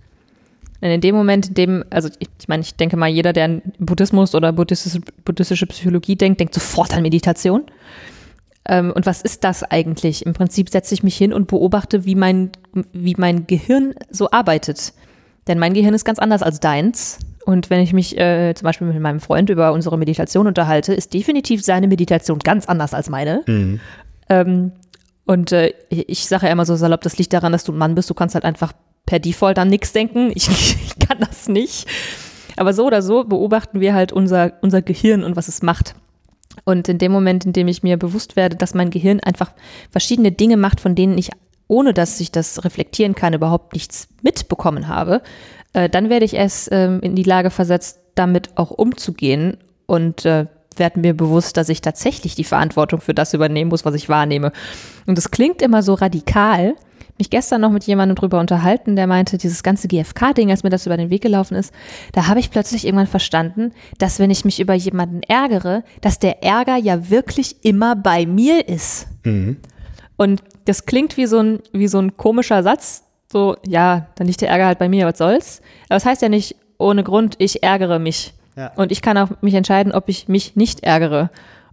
Denn 0.83 0.91
in 0.91 1.01
dem 1.01 1.15
Moment, 1.15 1.49
in 1.49 1.55
dem, 1.55 1.85
also 1.91 2.09
ich, 2.19 2.29
ich 2.41 2.49
meine, 2.49 2.63
ich 2.63 2.75
denke 2.75 2.97
mal, 2.97 3.09
jeder, 3.09 3.33
der 3.33 3.45
an 3.45 3.63
Buddhismus 3.79 4.35
oder 4.35 4.53
buddhistische, 4.53 5.01
buddhistische 5.25 5.67
Psychologie 5.67 6.17
denkt, 6.17 6.41
denkt 6.41 6.55
sofort 6.55 6.93
an 6.95 7.03
Meditation. 7.03 7.65
Ähm, 8.65 8.93
und 8.95 9.07
was 9.07 9.23
ist 9.23 9.45
das 9.45 9.63
eigentlich? 9.63 10.27
Im 10.27 10.33
Prinzip 10.33 10.69
setze 10.71 10.93
ich 10.95 11.05
mich 11.05 11.17
hin 11.17 11.33
und 11.33 11.47
beobachte, 11.47 12.05
wie 12.05 12.17
mein, 12.17 12.51
wie 12.93 13.15
mein 13.17 13.47
Gehirn 13.47 13.95
so 14.11 14.31
arbeitet. 14.31 14.93
Denn 15.47 15.59
mein 15.59 15.73
Gehirn 15.73 15.95
ist 15.95 16.05
ganz 16.05 16.19
anders 16.19 16.43
als 16.43 16.59
deins. 16.59 17.19
Und 17.45 17.71
wenn 17.71 17.81
ich 17.81 17.93
mich 17.93 18.19
äh, 18.19 18.53
zum 18.55 18.65
Beispiel 18.65 18.87
mit 18.87 19.01
meinem 19.01 19.21
Freund 19.21 19.51
über 19.51 19.73
unsere 19.73 19.99
Meditation 19.99 20.47
unterhalte, 20.47 20.95
ist 20.95 21.15
definitiv 21.15 21.65
seine 21.65 21.87
Meditation 21.89 22.41
ganz 22.41 22.67
anders 22.67 22.93
als 22.93 23.09
meine. 23.09 23.43
Mhm. 23.47 23.81
Ähm, 24.29 24.73
und 25.27 25.53
äh, 25.53 25.73
ich 25.89 26.27
sage 26.27 26.47
ja 26.47 26.53
immer 26.53 26.67
so 26.67 26.75
salopp, 26.75 27.03
das 27.03 27.19
liegt 27.19 27.33
daran, 27.33 27.53
dass 27.53 27.65
du 27.65 27.73
ein 27.73 27.79
Mann 27.79 27.95
bist. 27.95 28.11
Du 28.11 28.15
kannst 28.15 28.35
halt 28.35 28.45
einfach 28.45 28.73
per 29.07 29.19
Default 29.19 29.59
an 29.59 29.69
nichts 29.69 29.93
denken. 29.93 30.33
Ich, 30.35 30.49
ich 30.49 30.99
kann 30.99 31.19
das 31.21 31.49
nicht. 31.49 31.87
Aber 32.57 32.73
so 32.73 32.87
oder 32.87 33.03
so 33.03 33.25
beobachten 33.25 33.81
wir 33.81 33.95
halt 33.95 34.13
unser, 34.13 34.53
unser 34.61 34.83
Gehirn 34.83 35.25
und 35.25 35.37
was 35.37 35.49
es 35.49 35.63
macht. 35.63 35.95
Und 36.65 36.89
in 36.89 36.99
dem 36.99 37.13
Moment, 37.13 37.47
in 37.47 37.53
dem 37.53 37.69
ich 37.69 37.83
mir 37.83 37.97
bewusst 37.97 38.37
werde, 38.37 38.57
dass 38.57 38.75
mein 38.75 38.91
Gehirn 38.91 39.21
einfach 39.21 39.53
verschiedene 39.91 40.33
Dinge 40.33 40.57
macht, 40.57 40.81
von 40.81 40.95
denen 40.95 41.17
ich, 41.17 41.31
ohne 41.67 41.95
dass 41.95 42.21
ich 42.21 42.31
das 42.31 42.65
reflektieren 42.65 43.15
kann, 43.15 43.33
überhaupt 43.33 43.73
nichts 43.73 44.09
mitbekommen 44.23 44.89
habe, 44.89 45.23
äh, 45.73 45.89
dann 45.89 46.11
werde 46.11 46.25
ich 46.25 46.35
erst 46.35 46.69
ähm, 46.71 47.01
in 47.01 47.17
die 47.17 47.23
Lage 47.23 47.51
versetzt, 47.51 48.01
damit 48.15 48.51
auch 48.57 48.71
umzugehen 48.71 49.57
und 49.87 50.27
äh, 50.27 50.47
werde 50.77 51.01
mir 51.01 51.15
bewusst, 51.15 51.57
dass 51.57 51.69
ich 51.69 51.81
tatsächlich 51.81 52.35
die 52.35 52.45
Verantwortung 52.45 53.01
für 53.01 53.15
das 53.15 53.35
übernehmen 53.35 53.71
muss, 53.71 53.85
was 53.85 53.95
ich 53.95 54.09
wahrnehme. 54.09 54.53
Und 55.07 55.19
das 55.19 55.31
klingt 55.31 55.63
immer 55.63 55.83
so 55.83 55.95
radikal, 55.95 56.75
mich 57.19 57.31
gestern 57.31 57.61
noch 57.61 57.71
mit 57.71 57.85
jemandem 57.85 58.17
drüber 58.17 58.41
unterhalten, 58.41 58.97
der 58.97 59.07
meinte, 59.07 59.39
dieses 59.39 59.63
ganze 59.63 59.89
GFK-Ding, 59.89 60.51
als 60.51 60.63
mir 60.63 60.71
das 60.71 60.87
über 60.87 60.97
den 60.97 61.11
Weg 61.11 61.23
gelaufen 61.23 61.55
ist, 61.55 61.73
da 62.13 62.27
habe 62.27 62.41
ich 62.41 62.51
plötzlich 62.51 62.85
irgendwann 62.85 63.07
verstanden, 63.07 63.73
dass 63.99 64.19
wenn 64.19 64.31
ich 64.31 64.45
mich 64.45 64.61
über 64.61 64.75
jemanden 64.75 65.23
ärgere, 65.23 65.85
dass 66.01 66.19
der 66.19 66.43
Ärger 66.43 66.77
ja 66.77 67.11
wirklich 67.11 67.65
immer 67.65 67.95
bei 67.97 68.27
mir 68.27 68.69
ist. 68.69 69.07
Mhm. 69.25 69.59
Und 70.17 70.43
das 70.65 70.87
klingt 70.87 71.17
wie 71.17 71.27
so 71.27 71.39
ein, 71.39 71.61
wie 71.73 71.89
so 71.89 71.99
ein 71.99 72.17
komischer 72.17 72.63
Satz, 72.63 73.05
so, 73.31 73.57
ja, 73.67 74.09
dann 74.17 74.27
liegt 74.27 74.41
der 74.43 74.51
Ärger 74.51 74.67
halt 74.67 74.79
bei 74.79 74.89
mir, 74.89 75.07
was 75.07 75.19
soll's. 75.19 75.63
Aber 75.89 75.97
das 75.97 76.05
heißt 76.05 76.23
ja 76.23 76.29
nicht 76.29 76.57
ohne 76.79 77.03
Grund, 77.03 77.37
ich 77.39 77.63
ärgere 77.63 77.99
mich. 77.99 78.35
Ja. 78.57 78.73
Und 78.77 78.93
ich 78.93 79.01
kann 79.01 79.17
auch 79.17 79.31
mich 79.41 79.55
entscheiden, 79.55 79.93
ob 79.93 80.09
ich 80.09 80.29
mich 80.29 80.55
nicht 80.57 80.85
ärgere. 80.85 81.31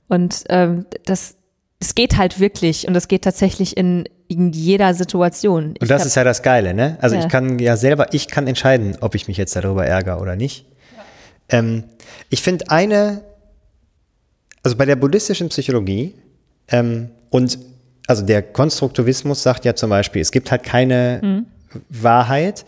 Und 0.07 0.45
ähm, 0.49 0.85
das, 1.05 1.35
es 1.79 1.95
geht 1.95 2.17
halt 2.17 2.39
wirklich 2.39 2.87
und 2.87 2.95
es 2.95 3.07
geht 3.07 3.23
tatsächlich 3.23 3.77
in, 3.77 4.07
in 4.27 4.51
jeder 4.51 4.93
Situation. 4.93 5.75
Und 5.79 5.89
das 5.89 6.05
ist 6.05 6.15
ja 6.15 6.23
das 6.23 6.43
Geile, 6.43 6.73
ne? 6.73 6.97
Also 7.01 7.15
ja. 7.15 7.21
ich 7.23 7.29
kann 7.29 7.57
ja 7.59 7.77
selber, 7.77 8.13
ich 8.13 8.27
kann 8.27 8.47
entscheiden, 8.47 8.97
ob 8.99 9.15
ich 9.15 9.27
mich 9.27 9.37
jetzt 9.37 9.55
darüber 9.55 9.85
ärgere 9.85 10.19
oder 10.19 10.35
nicht. 10.35 10.65
Ja. 11.51 11.59
Ähm, 11.59 11.83
ich 12.29 12.41
finde 12.41 12.69
eine, 12.69 13.21
also 14.61 14.75
bei 14.75 14.85
der 14.85 14.97
buddhistischen 14.97 15.47
Psychologie 15.49 16.15
ähm, 16.67 17.11
und 17.29 17.57
also 18.07 18.25
der 18.25 18.41
Konstruktivismus 18.41 19.43
sagt 19.43 19.65
ja 19.65 19.75
zum 19.75 19.89
Beispiel, 19.91 20.21
es 20.21 20.31
gibt 20.31 20.51
halt 20.51 20.63
keine 20.63 21.21
mhm. 21.23 21.45
Wahrheit. 21.89 22.65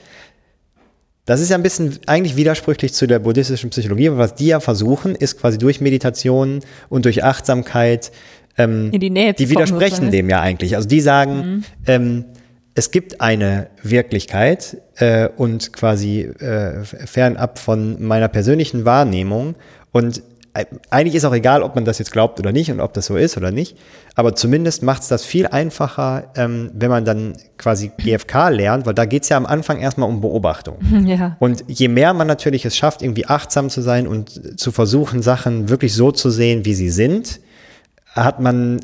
Das 1.25 1.41
ist 1.41 1.49
ja 1.49 1.57
ein 1.57 1.63
bisschen 1.63 1.99
eigentlich 2.07 2.35
widersprüchlich 2.35 2.93
zu 2.93 3.07
der 3.07 3.19
buddhistischen 3.19 3.71
Psychologie, 3.71 4.09
aber 4.09 4.19
was 4.19 4.35
die 4.35 4.47
ja 4.47 4.59
versuchen, 4.59 5.15
ist 5.15 5.39
quasi 5.39 5.57
durch 5.57 5.81
Meditation 5.81 6.61
und 6.89 7.05
durch 7.05 7.23
Achtsamkeit, 7.23 8.11
ähm, 8.57 8.91
In 8.91 8.99
die 8.99 9.09
Nähe 9.09 9.33
die 9.33 9.49
widersprechen 9.49 10.11
dem 10.11 10.29
ja 10.29 10.41
eigentlich. 10.41 10.75
Also 10.75 10.87
die 10.87 11.01
sagen, 11.01 11.63
ähm, 11.87 12.25
es 12.73 12.91
gibt 12.91 13.21
eine 13.21 13.67
Wirklichkeit 13.83 14.77
äh, 14.95 15.27
und 15.35 15.73
quasi 15.73 16.21
äh, 16.21 16.83
fernab 16.83 17.59
von 17.59 18.01
meiner 18.01 18.27
persönlichen 18.27 18.85
Wahrnehmung 18.85 19.55
und 19.91 20.23
äh, 20.53 20.65
eigentlich 20.89 21.15
ist 21.15 21.25
auch 21.25 21.33
egal, 21.33 21.63
ob 21.63 21.75
man 21.75 21.85
das 21.85 21.99
jetzt 21.99 22.11
glaubt 22.11 22.39
oder 22.39 22.51
nicht 22.51 22.71
und 22.71 22.79
ob 22.79 22.93
das 22.93 23.07
so 23.07 23.17
ist 23.17 23.37
oder 23.37 23.51
nicht, 23.51 23.77
aber 24.15 24.35
zumindest 24.35 24.83
macht 24.83 25.01
es 25.01 25.07
das 25.09 25.25
viel 25.25 25.47
einfacher, 25.47 26.31
ähm, 26.35 26.71
wenn 26.73 26.89
man 26.89 27.05
dann 27.05 27.33
quasi 27.57 27.91
GFK 27.97 28.49
lernt, 28.49 28.85
weil 28.85 28.93
da 28.93 29.05
geht 29.05 29.23
es 29.23 29.29
ja 29.29 29.37
am 29.37 29.45
Anfang 29.45 29.79
erstmal 29.79 30.09
um 30.09 30.21
Beobachtung. 30.21 30.77
Ja. 31.11 31.35
Und 31.39 31.63
je 31.67 31.87
mehr 31.87 32.13
man 32.13 32.27
natürlich 32.27 32.63
es 32.63 32.77
schafft, 32.77 33.01
irgendwie 33.01 33.25
achtsam 33.25 33.69
zu 33.69 33.81
sein 33.81 34.07
und 34.07 34.59
zu 34.59 34.71
versuchen, 34.71 35.21
Sachen 35.21 35.67
wirklich 35.67 35.93
so 35.93 36.11
zu 36.11 36.29
sehen, 36.29 36.63
wie 36.63 36.73
sie 36.73 36.89
sind, 36.89 37.41
hat 38.15 38.39
man 38.39 38.81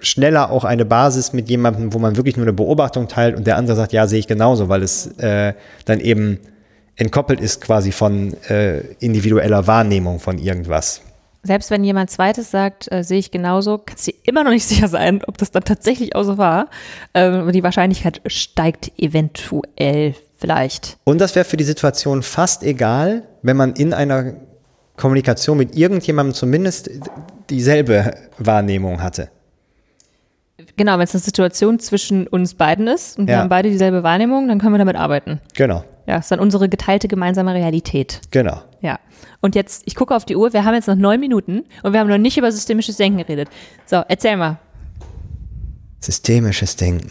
schneller 0.00 0.50
auch 0.50 0.64
eine 0.64 0.84
Basis 0.84 1.32
mit 1.32 1.48
jemandem, 1.48 1.92
wo 1.92 1.98
man 1.98 2.16
wirklich 2.16 2.36
nur 2.36 2.44
eine 2.44 2.52
Beobachtung 2.52 3.08
teilt 3.08 3.36
und 3.36 3.46
der 3.46 3.56
andere 3.56 3.76
sagt, 3.76 3.92
ja, 3.92 4.06
sehe 4.06 4.20
ich 4.20 4.26
genauso, 4.26 4.68
weil 4.68 4.82
es 4.82 5.06
äh, 5.18 5.54
dann 5.84 6.00
eben 6.00 6.38
entkoppelt 6.96 7.40
ist 7.40 7.60
quasi 7.60 7.92
von 7.92 8.34
äh, 8.48 8.80
individueller 9.00 9.66
Wahrnehmung 9.66 10.20
von 10.20 10.38
irgendwas. 10.38 11.02
Selbst 11.44 11.70
wenn 11.70 11.84
jemand 11.84 12.10
zweites 12.10 12.50
sagt, 12.50 12.90
äh, 12.90 13.02
sehe 13.04 13.18
ich 13.18 13.30
genauso, 13.30 13.78
kannst 13.78 14.08
du 14.08 14.12
immer 14.24 14.44
noch 14.44 14.50
nicht 14.50 14.64
sicher 14.68 14.88
sein, 14.88 15.22
ob 15.26 15.38
das 15.38 15.50
dann 15.50 15.64
tatsächlich 15.64 16.14
auch 16.14 16.24
so 16.24 16.38
war. 16.38 16.68
Ähm, 17.14 17.34
aber 17.34 17.52
die 17.52 17.62
Wahrscheinlichkeit 17.62 18.20
steigt 18.26 18.92
eventuell 18.98 20.14
vielleicht. 20.36 20.98
Und 21.04 21.20
das 21.20 21.34
wäre 21.34 21.44
für 21.44 21.56
die 21.56 21.64
Situation 21.64 22.22
fast 22.22 22.62
egal, 22.62 23.22
wenn 23.42 23.56
man 23.56 23.74
in 23.74 23.92
einer 23.92 24.34
Kommunikation 24.98 25.56
mit 25.56 25.74
irgendjemandem 25.76 26.34
zumindest 26.34 26.90
dieselbe 27.48 28.14
Wahrnehmung 28.38 29.02
hatte. 29.02 29.30
Genau, 30.76 30.94
wenn 30.94 31.02
es 31.04 31.14
eine 31.14 31.22
Situation 31.22 31.78
zwischen 31.78 32.26
uns 32.26 32.54
beiden 32.54 32.86
ist 32.88 33.18
und 33.18 33.26
wir 33.28 33.34
Ja. 33.34 33.40
haben 33.40 33.48
beide 33.48 33.70
dieselbe 33.70 34.02
Wahrnehmung, 34.02 34.48
dann 34.48 34.58
können 34.58 34.74
wir 34.74 34.78
damit 34.78 34.96
arbeiten. 34.96 35.40
Genau, 35.54 35.84
Ja, 36.06 36.16
ist 36.18 36.30
dann 36.30 36.40
unsere 36.40 36.68
geteilte 36.68 37.06
gemeinsame 37.08 37.54
Realität. 37.54 38.20
genau. 38.30 38.60
Ja. 38.80 38.98
Und 39.40 39.54
jetzt, 39.54 39.82
ich 39.86 39.94
gucke 39.94 40.14
auf 40.14 40.24
die 40.24 40.36
Uhr, 40.36 40.52
wir 40.52 40.64
haben 40.64 40.74
jetzt 40.74 40.88
noch 40.88 40.94
neun 40.96 41.20
Minuten 41.20 41.64
und 41.82 41.92
wir 41.92 42.00
haben 42.00 42.08
noch 42.08 42.18
nicht 42.18 42.36
über 42.38 42.50
systemisches 42.50 42.96
Denken 42.96 43.18
geredet. 43.18 43.48
So, 43.86 44.02
erzähl 44.08 44.36
mal. 44.36 44.58
Systemisches 46.00 46.76
Denken 46.76 47.10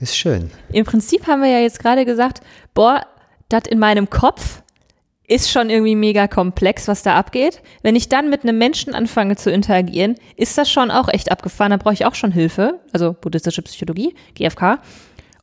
ist 0.00 0.16
schön. 0.16 0.50
Im 0.72 0.84
Prinzip 0.84 1.26
haben 1.26 1.40
wir 1.42 1.48
ja 1.50 1.60
jetzt 1.60 1.78
gerade 1.78 2.04
gesagt, 2.04 2.40
boah, 2.74 3.02
das 3.48 3.62
in 3.68 3.78
meinem 3.78 4.10
Kopf 4.10 4.62
ist 5.26 5.50
schon 5.50 5.70
irgendwie 5.70 5.96
mega 5.96 6.28
komplex, 6.28 6.86
was 6.86 7.02
da 7.02 7.16
abgeht. 7.16 7.62
Wenn 7.82 7.96
ich 7.96 8.08
dann 8.08 8.28
mit 8.28 8.42
einem 8.42 8.58
Menschen 8.58 8.94
anfange 8.94 9.36
zu 9.36 9.50
interagieren, 9.50 10.16
ist 10.36 10.58
das 10.58 10.70
schon 10.70 10.90
auch 10.90 11.08
echt 11.08 11.30
abgefahren. 11.32 11.70
Da 11.70 11.78
brauche 11.78 11.94
ich 11.94 12.04
auch 12.04 12.14
schon 12.14 12.32
Hilfe, 12.32 12.80
also 12.92 13.14
buddhistische 13.18 13.62
Psychologie, 13.62 14.14
GFK. 14.34 14.80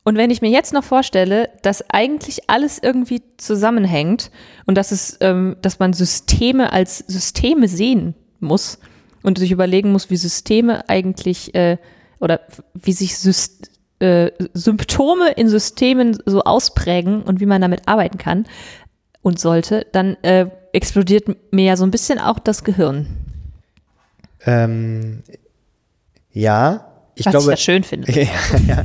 Und 0.04 0.16
wenn 0.16 0.30
ich 0.30 0.42
mir 0.42 0.50
jetzt 0.50 0.72
noch 0.72 0.84
vorstelle, 0.84 1.48
dass 1.62 1.88
eigentlich 1.90 2.50
alles 2.50 2.78
irgendwie 2.80 3.22
zusammenhängt 3.36 4.30
und 4.66 4.76
dass 4.76 4.90
es, 4.92 5.16
ähm, 5.20 5.56
dass 5.62 5.78
man 5.78 5.92
Systeme 5.92 6.72
als 6.72 6.98
Systeme 6.98 7.68
sehen 7.68 8.14
muss 8.40 8.78
und 9.22 9.38
sich 9.38 9.52
überlegen 9.52 9.92
muss, 9.92 10.10
wie 10.10 10.16
Systeme 10.16 10.88
eigentlich 10.88 11.54
äh, 11.54 11.76
oder 12.18 12.40
wie 12.74 12.92
sich 12.92 13.18
Syst 13.18 13.70
äh, 14.00 14.32
Symptome 14.52 15.30
in 15.30 15.48
Systemen 15.48 16.18
so 16.26 16.42
ausprägen 16.42 17.22
und 17.22 17.38
wie 17.38 17.46
man 17.46 17.62
damit 17.62 17.86
arbeiten 17.86 18.18
kann 18.18 18.46
und 19.22 19.38
sollte, 19.38 19.86
dann 19.92 20.16
äh, 20.22 20.46
explodiert 20.72 21.24
mir 21.52 21.64
ja 21.64 21.76
so 21.76 21.84
ein 21.84 21.90
bisschen 21.90 22.18
auch 22.18 22.38
das 22.38 22.64
Gehirn. 22.64 23.06
Ähm, 24.44 25.22
ja, 26.32 26.86
ich 27.14 27.26
was 27.26 27.32
glaube, 27.32 27.44
ich 27.44 27.50
ja 27.50 27.56
schön 27.56 27.84
finde. 27.84 28.12
Ja, 28.12 28.26
ja. 28.66 28.82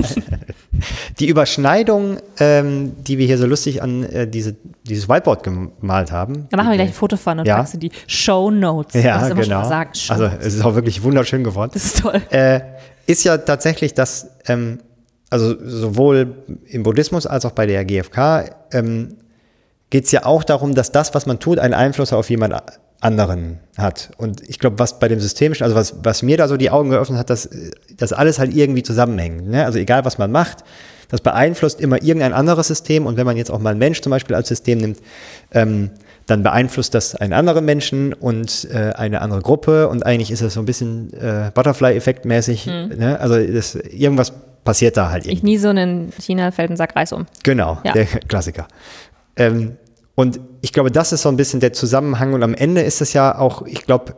Die 1.20 1.28
Überschneidung, 1.28 2.18
ähm, 2.40 2.92
die 3.04 3.18
wir 3.18 3.26
hier 3.26 3.40
so 3.40 3.48
lustig 3.48 3.82
an 3.82 4.04
äh, 4.04 4.28
diese, 4.28 4.56
dieses 4.84 5.10
Whiteboard 5.10 5.42
gemalt 5.42 6.12
haben. 6.12 6.46
Da 6.52 6.58
machen 6.58 6.70
wir 6.70 6.76
gleich 6.76 6.90
ein 6.90 6.94
Foto 6.94 7.18
von 7.18 7.40
und 7.40 7.48
Ja. 7.48 7.56
packst 7.58 7.74
in 7.74 7.80
die 7.80 7.92
Show 8.06 8.52
Notes. 8.52 9.02
Ja, 9.02 9.28
genau. 9.30 9.68
sagen. 9.68 9.96
Show 9.96 10.14
Also 10.14 10.26
es 10.40 10.54
ist 10.54 10.64
auch 10.64 10.76
wirklich 10.76 11.02
wunderschön 11.02 11.44
geworden. 11.44 11.72
das 11.74 11.86
ist 11.86 12.02
toll. 12.02 12.22
Äh, 12.30 12.60
ist 13.08 13.24
ja 13.24 13.38
tatsächlich, 13.40 13.96
dass 13.96 14.30
ähm, 14.48 14.80
also 15.32 15.56
sowohl 15.66 16.36
im 16.68 16.84
Buddhismus 16.84 17.26
als 17.26 17.46
auch 17.46 17.52
bei 17.52 17.66
der 17.66 17.84
GfK 17.84 18.46
ähm, 18.72 19.16
geht 19.90 20.06
es 20.06 20.12
ja 20.12 20.26
auch 20.26 20.44
darum, 20.44 20.76
dass 20.76 20.92
das, 20.92 21.14
was 21.16 21.26
man 21.26 21.40
tut, 21.40 21.60
einen 21.60 21.74
Einfluss 21.74 22.14
auf 22.14 22.30
jemand 22.30 22.56
anderen 23.00 23.60
hat. 23.78 24.10
Und 24.18 24.42
ich 24.50 24.60
glaube, 24.60 24.80
was 24.80 25.00
bei 25.00 25.08
dem 25.08 25.20
Systemischen, 25.20 25.64
also 25.64 25.76
was, 25.76 25.96
was 26.04 26.24
mir 26.24 26.36
da 26.38 26.48
so 26.48 26.58
die 26.58 26.72
Augen 26.72 26.90
geöffnet 26.90 27.20
hat, 27.20 27.30
dass 27.30 27.48
das 27.96 28.12
alles 28.12 28.40
halt 28.40 28.56
irgendwie 28.56 28.84
zusammenhängt. 28.84 29.48
Ne? 29.50 29.64
Also 29.66 29.78
egal, 29.80 30.04
was 30.04 30.18
man 30.18 30.32
macht, 30.32 30.64
das 31.10 31.22
beeinflusst 31.22 31.80
immer 31.80 32.02
irgendein 32.02 32.34
anderes 32.34 32.68
System. 32.68 33.06
Und 33.06 33.16
wenn 33.16 33.26
man 33.26 33.38
jetzt 33.38 33.52
auch 33.52 33.60
mal 33.60 33.70
einen 33.70 33.80
Mensch 33.80 34.02
zum 34.02 34.10
Beispiel 34.10 34.36
als 34.36 34.48
System 34.50 34.80
nimmt, 34.80 35.00
ähm, 35.54 35.92
dann 36.26 36.44
beeinflusst 36.44 36.94
das 36.94 37.16
einen 37.16 37.32
anderen 37.32 37.64
Menschen 37.64 38.14
und 38.14 38.68
äh, 38.74 38.92
eine 38.94 39.22
andere 39.22 39.42
Gruppe. 39.42 39.88
Und 39.88 40.06
eigentlich 40.06 40.32
ist 40.32 40.42
das 40.42 40.56
so 40.56 40.60
ein 40.60 40.66
bisschen 40.66 41.14
äh, 41.14 41.52
Butterfly-Effekt 41.54 42.26
mäßig. 42.26 42.66
Ne? 42.66 43.18
Also 43.22 43.38
das, 43.42 43.76
irgendwas 43.76 44.34
passiert 44.66 44.98
da 44.98 45.10
halt 45.12 45.26
Ich 45.26 45.32
irgendwie. 45.34 45.46
nie 45.46 45.58
so 45.58 45.70
einen 45.70 46.12
China 46.20 46.52
fällt 46.52 46.72
ein 46.72 46.76
Sack 46.76 46.96
Reis 46.98 47.14
um. 47.14 47.26
Genau, 47.44 47.78
Ja. 47.86 47.94
der 47.94 48.06
Klassiker. 48.28 48.68
Ähm, 49.38 49.78
und 50.16 50.40
ich 50.62 50.74
glaube, 50.74 50.92
das 50.92 51.14
ist 51.14 51.22
so 51.22 51.30
ein 51.30 51.38
bisschen 51.38 51.60
der 51.60 51.74
Zusammenhang. 51.74 52.34
Und 52.34 52.44
am 52.44 52.54
Ende 52.54 52.82
ist 52.82 53.02
es 53.02 53.14
ja 53.14 53.38
auch, 53.38 53.66
ich 53.66 53.86
glaube, 53.86 54.16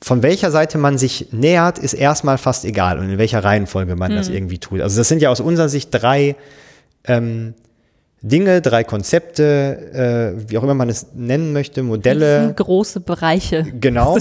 von 0.00 0.22
welcher 0.22 0.50
Seite 0.50 0.78
man 0.78 0.96
sich 0.98 1.32
nähert, 1.32 1.78
ist 1.78 1.94
erstmal 1.94 2.38
fast 2.38 2.64
egal 2.64 2.98
und 2.98 3.10
in 3.10 3.18
welcher 3.18 3.42
Reihenfolge 3.42 3.96
man 3.96 4.14
das 4.14 4.28
irgendwie 4.28 4.58
tut. 4.58 4.80
Also 4.80 4.98
das 4.98 5.08
sind 5.08 5.20
ja 5.20 5.30
aus 5.30 5.40
unserer 5.40 5.68
Sicht 5.68 5.90
drei 5.90 6.36
ähm, 7.04 7.54
Dinge, 8.22 8.62
drei 8.62 8.84
Konzepte, 8.84 10.34
äh, 10.44 10.50
wie 10.50 10.58
auch 10.58 10.62
immer 10.62 10.74
man 10.74 10.88
es 10.88 11.08
nennen 11.14 11.52
möchte, 11.52 11.82
Modelle, 11.82 12.52
große 12.54 13.00
Bereiche. 13.00 13.64
genau, 13.80 14.18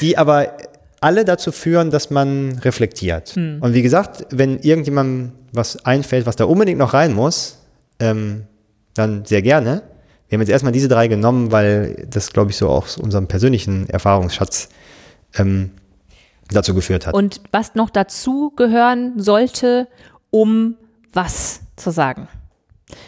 die 0.00 0.18
aber 0.18 0.56
alle 1.00 1.24
dazu 1.24 1.52
führen, 1.52 1.90
dass 1.90 2.10
man 2.10 2.58
reflektiert. 2.62 3.36
Und 3.60 3.74
wie 3.74 3.82
gesagt, 3.82 4.26
wenn 4.30 4.58
irgendjemandem 4.58 5.32
was 5.52 5.84
einfällt, 5.84 6.26
was 6.26 6.36
da 6.36 6.44
unbedingt 6.44 6.78
noch 6.78 6.94
rein 6.94 7.12
muss, 7.12 7.58
ähm, 8.04 8.44
dann 8.94 9.24
sehr 9.24 9.42
gerne. 9.42 9.82
Wir 10.28 10.36
haben 10.36 10.42
jetzt 10.42 10.50
erstmal 10.50 10.72
diese 10.72 10.88
drei 10.88 11.08
genommen, 11.08 11.52
weil 11.52 12.06
das, 12.08 12.32
glaube 12.32 12.50
ich, 12.50 12.56
so 12.56 12.68
auch 12.68 12.84
aus 12.84 12.96
unserem 12.98 13.26
persönlichen 13.26 13.88
Erfahrungsschatz 13.88 14.68
ähm, 15.36 15.70
dazu 16.50 16.74
geführt 16.74 17.06
hat. 17.06 17.14
Und 17.14 17.40
was 17.52 17.74
noch 17.74 17.90
dazu 17.90 18.52
gehören 18.54 19.20
sollte, 19.20 19.88
um 20.30 20.76
was 21.12 21.60
zu 21.76 21.90
sagen. 21.90 22.28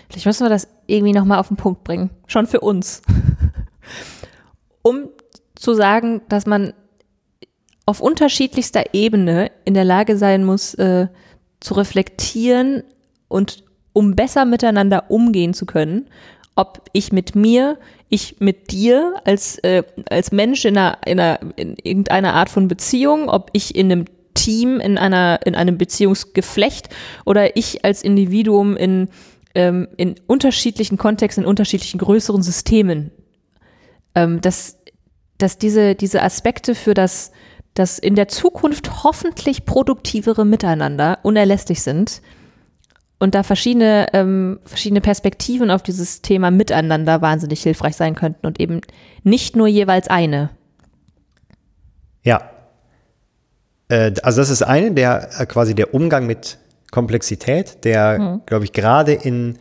Vielleicht 0.09 0.27
müssen 0.27 0.45
wir 0.45 0.51
das 0.51 0.69
irgendwie 0.87 1.13
nochmal 1.13 1.39
auf 1.39 1.49
den 1.49 1.57
Punkt 1.57 1.85
bringen. 1.85 2.11
Schon 2.27 2.47
für 2.47 2.61
uns. 2.61 3.03
um 4.83 5.09
zu 5.55 5.75
sagen, 5.75 6.23
dass 6.29 6.47
man 6.47 6.73
auf 7.87 8.01
unterschiedlichster 8.01 8.95
Ebene 8.95 9.51
in 9.65 9.75
der 9.75 9.85
Lage 9.85 10.17
sein 10.17 10.45
muss, 10.45 10.75
äh, 10.75 11.09
zu 11.61 11.75
reflektieren 11.75 12.83
und 13.29 13.65
um 13.97 14.15
besser 14.15 14.45
miteinander 14.45 15.11
umgehen 15.11 15.55
zu 15.55 15.65
können, 15.65 16.11
ob 16.55 16.83
ich 16.93 17.13
mit 17.13 17.35
mir, 17.35 17.79
ich 18.11 18.37
mit 18.41 18.71
dir 18.71 19.15
als, 19.25 19.57
äh, 19.61 19.85
als 20.11 20.33
Mensch 20.33 20.67
in, 20.67 20.77
einer, 20.77 20.99
in, 21.07 21.19
einer, 21.19 21.39
in 21.57 21.77
irgendeiner 21.83 22.35
Art 22.35 22.51
von 22.51 22.69
Beziehung, 22.69 23.31
ob 23.31 23.49
ich 23.55 23.75
in 23.75 23.91
einem 23.91 24.05
Team, 24.35 24.81
in, 24.81 24.99
einer, 24.99 25.41
in 25.47 25.55
einem 25.55 25.79
Beziehungsgeflecht 25.79 26.91
oder 27.25 27.57
ich 27.57 27.87
als 27.87 28.03
Individuum 28.03 28.77
in, 28.77 29.09
ähm, 29.55 29.89
in 29.97 30.17
unterschiedlichen 30.27 30.99
Kontexten, 30.99 31.45
in 31.45 31.49
unterschiedlichen 31.49 31.97
größeren 31.97 32.43
Systemen. 32.43 33.13
Ähm, 34.15 34.43
dass, 34.43 34.77
dass 35.39 35.57
diese, 35.57 35.95
diese 35.95 36.23
Aspekte 36.23 36.75
für 36.75 36.93
das, 36.93 37.33
das 37.73 37.99
in 37.99 38.15
der 38.15 38.29
Zukunft 38.29 39.05
hoffentlich 39.05 39.65
produktivere 39.65 40.45
Miteinander 40.45 41.19
unerlässlich 41.23 41.81
sind 41.81 42.21
und 43.19 43.35
da 43.35 43.43
verschiedene, 43.43 44.09
ähm, 44.13 44.61
verschiedene 44.65 45.01
Perspektiven 45.01 45.71
auf 45.71 45.83
dieses 45.83 46.23
Thema 46.23 46.51
Miteinander 46.51 47.23
wahnsinnig 47.23 47.63
hilfreich 47.63 47.97
sein 47.97 48.15
könnten 48.15 48.47
und 48.47 48.61
eben 48.61 48.81
nicht 49.23 49.57
nur 49.57 49.67
jeweils 49.67 50.09
eine. 50.09 50.51
Ja. 52.23 52.51
Äh, 53.89 54.13
also 54.23 54.41
das 54.41 54.51
ist 54.51 54.63
eine, 54.63 54.93
der 54.93 55.31
äh, 55.39 55.47
quasi 55.47 55.75
der 55.75 55.95
Umgang 55.95 56.27
mit 56.27 56.59
Komplexität, 56.91 57.85
der, 57.85 58.41
glaube 58.47 58.65
ich, 58.65 58.73
gerade 58.73 59.13
in, 59.13 59.59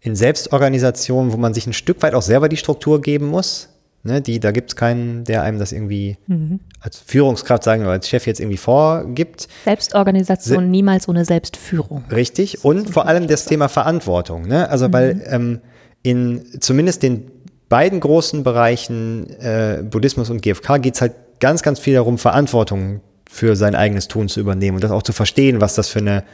in 0.00 0.14
Selbstorganisationen, 0.14 1.32
wo 1.32 1.36
man 1.36 1.52
sich 1.52 1.66
ein 1.66 1.72
Stück 1.72 2.00
weit 2.02 2.14
auch 2.14 2.22
selber 2.22 2.48
die 2.48 2.56
Struktur 2.56 3.02
geben 3.02 3.26
muss, 3.26 3.69
Ne, 4.02 4.22
die, 4.22 4.40
da 4.40 4.50
gibt 4.50 4.70
es 4.70 4.76
keinen, 4.76 5.24
der 5.24 5.42
einem 5.42 5.58
das 5.58 5.72
irgendwie 5.72 6.16
mhm. 6.26 6.60
als 6.80 6.98
Führungskraft 6.98 7.64
sagen 7.64 7.82
oder 7.82 7.90
als 7.90 8.08
Chef 8.08 8.26
jetzt 8.26 8.40
irgendwie 8.40 8.56
vorgibt. 8.56 9.46
Selbstorganisation 9.64 10.64
Se 10.64 10.70
niemals 10.70 11.06
ohne 11.06 11.26
Selbstführung. 11.26 12.04
Richtig. 12.10 12.64
Und 12.64 12.88
vor 12.88 13.06
allem 13.06 13.26
das 13.26 13.44
Thema 13.44 13.68
Verantwortung. 13.68 14.48
Ne? 14.48 14.70
Also 14.70 14.88
mhm. 14.88 14.92
weil 14.94 15.22
ähm, 15.26 15.60
in 16.02 16.46
zumindest 16.60 17.02
den 17.02 17.30
beiden 17.68 18.00
großen 18.00 18.42
Bereichen 18.42 19.28
äh, 19.38 19.82
Buddhismus 19.82 20.30
und 20.30 20.40
GFK 20.40 20.78
geht 20.80 20.94
es 20.94 21.02
halt 21.02 21.12
ganz, 21.38 21.62
ganz 21.62 21.78
viel 21.78 21.92
darum, 21.92 22.16
Verantwortung 22.16 23.00
für 23.30 23.54
sein 23.54 23.74
eigenes 23.74 24.08
Tun 24.08 24.28
zu 24.28 24.40
übernehmen 24.40 24.76
und 24.76 24.84
das 24.84 24.90
auch 24.90 25.02
zu 25.02 25.12
verstehen, 25.12 25.60
was 25.60 25.74
das 25.74 25.88
für 25.88 26.00
eine 26.00 26.24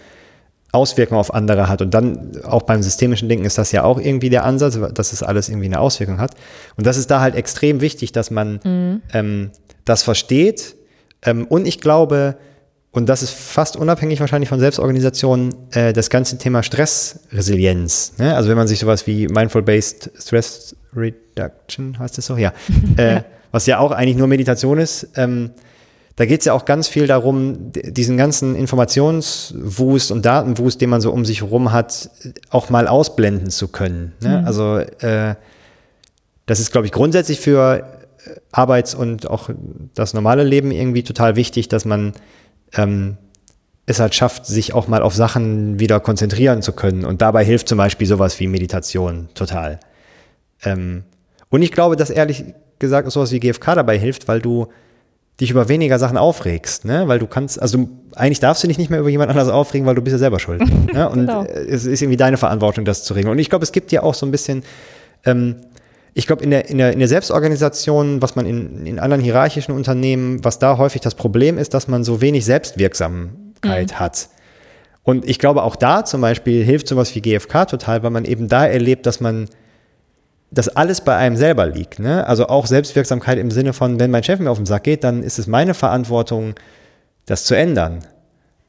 Auswirkung 0.72 1.18
auf 1.18 1.32
andere 1.32 1.68
hat. 1.68 1.80
Und 1.82 1.94
dann 1.94 2.42
auch 2.44 2.62
beim 2.62 2.82
systemischen 2.82 3.28
Denken 3.28 3.44
ist 3.44 3.58
das 3.58 3.72
ja 3.72 3.84
auch 3.84 3.98
irgendwie 3.98 4.30
der 4.30 4.44
Ansatz, 4.44 4.78
dass 4.92 5.12
es 5.12 5.22
alles 5.22 5.48
irgendwie 5.48 5.66
eine 5.66 5.80
Auswirkung 5.80 6.18
hat. 6.18 6.32
Und 6.76 6.86
das 6.86 6.96
ist 6.96 7.10
da 7.10 7.20
halt 7.20 7.34
extrem 7.34 7.80
wichtig, 7.80 8.12
dass 8.12 8.30
man 8.30 8.60
mhm. 8.62 9.02
ähm, 9.12 9.50
das 9.84 10.02
versteht. 10.02 10.76
Ähm, 11.22 11.46
und 11.46 11.66
ich 11.66 11.80
glaube, 11.80 12.36
und 12.96 13.10
das 13.10 13.22
ist 13.22 13.32
fast 13.32 13.76
unabhängig 13.76 14.20
wahrscheinlich 14.20 14.48
von 14.48 14.58
Selbstorganisationen, 14.58 15.54
äh, 15.72 15.92
das 15.92 16.08
ganze 16.08 16.38
Thema 16.38 16.62
Stressresilienz. 16.62 18.14
Ne? 18.16 18.34
Also 18.34 18.48
wenn 18.48 18.56
man 18.56 18.68
sich 18.68 18.78
sowas 18.78 19.06
wie 19.06 19.28
Mindful-Based 19.28 20.12
Stress 20.18 20.74
Reduction, 20.94 21.98
heißt 21.98 22.16
das 22.16 22.26
so? 22.26 22.36
Ja. 22.38 22.54
äh, 22.96 23.20
was 23.52 23.66
ja 23.66 23.78
auch 23.78 23.92
eigentlich 23.92 24.16
nur 24.16 24.26
Meditation 24.26 24.78
ist, 24.78 25.08
ähm, 25.16 25.50
da 26.16 26.24
geht 26.24 26.40
es 26.40 26.46
ja 26.46 26.54
auch 26.54 26.64
ganz 26.64 26.88
viel 26.88 27.06
darum, 27.06 27.72
diesen 27.72 28.16
ganzen 28.16 28.56
Informationswust 28.56 30.10
und 30.10 30.24
Datenwust, 30.24 30.80
den 30.80 30.88
man 30.88 31.02
so 31.02 31.12
um 31.12 31.26
sich 31.26 31.42
herum 31.42 31.72
hat, 31.72 32.10
auch 32.48 32.70
mal 32.70 32.88
ausblenden 32.88 33.50
zu 33.50 33.68
können. 33.68 34.14
Ne? 34.20 34.40
Mhm. 34.40 34.46
Also 34.46 34.78
äh, 34.78 35.34
das 36.46 36.58
ist, 36.58 36.72
glaube 36.72 36.86
ich, 36.86 36.92
grundsätzlich 36.92 37.38
für 37.38 38.00
äh, 38.24 38.40
Arbeits- 38.50 38.94
und 38.94 39.28
auch 39.28 39.50
das 39.94 40.14
normale 40.14 40.42
Leben 40.42 40.70
irgendwie 40.70 41.02
total 41.02 41.36
wichtig, 41.36 41.68
dass 41.68 41.84
man 41.84 42.14
ähm, 42.72 43.18
es 43.84 44.00
halt 44.00 44.14
schafft, 44.14 44.46
sich 44.46 44.72
auch 44.72 44.88
mal 44.88 45.02
auf 45.02 45.14
Sachen 45.14 45.78
wieder 45.78 46.00
konzentrieren 46.00 46.62
zu 46.62 46.72
können. 46.72 47.04
Und 47.04 47.20
dabei 47.20 47.44
hilft 47.44 47.68
zum 47.68 47.76
Beispiel 47.76 48.06
sowas 48.06 48.40
wie 48.40 48.46
Meditation 48.46 49.28
total. 49.34 49.80
Ähm, 50.64 51.04
und 51.50 51.60
ich 51.60 51.72
glaube, 51.72 51.96
dass 51.96 52.08
ehrlich 52.08 52.54
gesagt 52.78 53.10
sowas 53.12 53.32
wie 53.32 53.40
GFK 53.40 53.74
dabei 53.74 53.98
hilft, 53.98 54.28
weil 54.28 54.40
du 54.40 54.68
dich 55.40 55.50
über 55.50 55.68
weniger 55.68 55.98
Sachen 55.98 56.16
aufregst, 56.16 56.84
ne? 56.84 57.08
Weil 57.08 57.18
du 57.18 57.26
kannst, 57.26 57.60
also 57.60 57.88
eigentlich 58.14 58.40
darfst 58.40 58.62
du 58.62 58.68
dich 58.68 58.78
nicht 58.78 58.90
mehr 58.90 59.00
über 59.00 59.10
jemand 59.10 59.30
anders 59.30 59.48
aufregen, 59.48 59.86
weil 59.86 59.94
du 59.94 60.02
bist 60.02 60.12
ja 60.12 60.18
selber 60.18 60.38
schuld. 60.38 60.60
ne? 60.92 61.08
Und 61.08 61.26
genau. 61.26 61.44
es 61.44 61.84
ist 61.84 62.00
irgendwie 62.00 62.16
deine 62.16 62.38
Verantwortung, 62.38 62.84
das 62.84 63.04
zu 63.04 63.14
regeln. 63.14 63.32
Und 63.32 63.38
ich 63.38 63.50
glaube, 63.50 63.62
es 63.62 63.72
gibt 63.72 63.92
ja 63.92 64.02
auch 64.02 64.14
so 64.14 64.24
ein 64.24 64.30
bisschen, 64.30 64.62
ähm, 65.24 65.56
ich 66.14 66.26
glaube, 66.26 66.42
in 66.42 66.50
der, 66.50 66.70
in, 66.70 66.78
der, 66.78 66.92
in 66.94 66.98
der 66.98 67.08
Selbstorganisation, 67.08 68.22
was 68.22 68.34
man 68.36 68.46
in, 68.46 68.86
in 68.86 68.98
anderen 68.98 69.22
hierarchischen 69.22 69.74
Unternehmen, 69.74 70.42
was 70.42 70.58
da 70.58 70.78
häufig 70.78 71.02
das 71.02 71.14
Problem 71.14 71.58
ist, 71.58 71.74
dass 71.74 71.86
man 71.86 72.02
so 72.02 72.22
wenig 72.22 72.46
Selbstwirksamkeit 72.46 73.90
mhm. 73.92 73.98
hat. 73.98 74.30
Und 75.02 75.28
ich 75.28 75.38
glaube, 75.38 75.62
auch 75.62 75.76
da 75.76 76.06
zum 76.06 76.22
Beispiel 76.22 76.64
hilft 76.64 76.88
sowas 76.88 77.14
wie 77.14 77.20
GFK 77.20 77.66
total, 77.66 78.02
weil 78.02 78.10
man 78.10 78.24
eben 78.24 78.48
da 78.48 78.66
erlebt, 78.66 79.04
dass 79.04 79.20
man 79.20 79.48
dass 80.50 80.68
alles 80.68 81.00
bei 81.00 81.16
einem 81.16 81.36
selber 81.36 81.66
liegt. 81.66 81.98
Ne? 81.98 82.26
Also 82.26 82.46
auch 82.48 82.66
Selbstwirksamkeit 82.66 83.38
im 83.38 83.50
Sinne 83.50 83.72
von, 83.72 83.98
wenn 83.98 84.10
mein 84.10 84.22
Chef 84.22 84.38
mir 84.38 84.50
auf 84.50 84.58
den 84.58 84.66
Sack 84.66 84.84
geht, 84.84 85.04
dann 85.04 85.22
ist 85.22 85.38
es 85.38 85.46
meine 85.46 85.74
Verantwortung, 85.74 86.54
das 87.26 87.44
zu 87.44 87.56
ändern. 87.56 88.00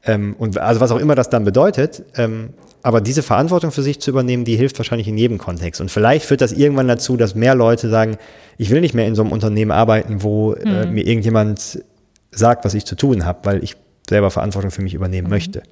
Ähm, 0.04 0.34
und 0.38 0.58
also 0.58 0.80
was 0.80 0.90
auch 0.90 0.98
immer 0.98 1.14
das 1.14 1.30
dann 1.30 1.44
bedeutet. 1.44 2.02
Ähm, 2.16 2.50
aber 2.82 3.00
diese 3.00 3.22
Verantwortung 3.22 3.70
für 3.72 3.82
sich 3.82 4.00
zu 4.00 4.10
übernehmen, 4.10 4.44
die 4.44 4.56
hilft 4.56 4.78
wahrscheinlich 4.78 5.08
in 5.08 5.18
jedem 5.18 5.38
Kontext. 5.38 5.80
Und 5.80 5.90
vielleicht 5.90 6.24
führt 6.24 6.40
das 6.40 6.52
irgendwann 6.52 6.88
dazu, 6.88 7.16
dass 7.16 7.34
mehr 7.34 7.54
Leute 7.54 7.88
sagen, 7.88 8.16
ich 8.56 8.70
will 8.70 8.80
nicht 8.80 8.94
mehr 8.94 9.06
in 9.06 9.14
so 9.14 9.22
einem 9.22 9.32
Unternehmen 9.32 9.70
arbeiten, 9.70 10.22
wo 10.22 10.54
äh, 10.54 10.64
mhm. 10.64 10.74
äh, 10.74 10.86
mir 10.86 11.06
irgendjemand 11.06 11.82
sagt, 12.30 12.64
was 12.64 12.74
ich 12.74 12.84
zu 12.84 12.94
tun 12.94 13.24
habe, 13.24 13.40
weil 13.44 13.64
ich 13.64 13.76
selber 14.08 14.30
Verantwortung 14.30 14.70
für 14.70 14.82
mich 14.82 14.94
übernehmen 14.94 15.26
mhm. 15.26 15.32
möchte. 15.32 15.62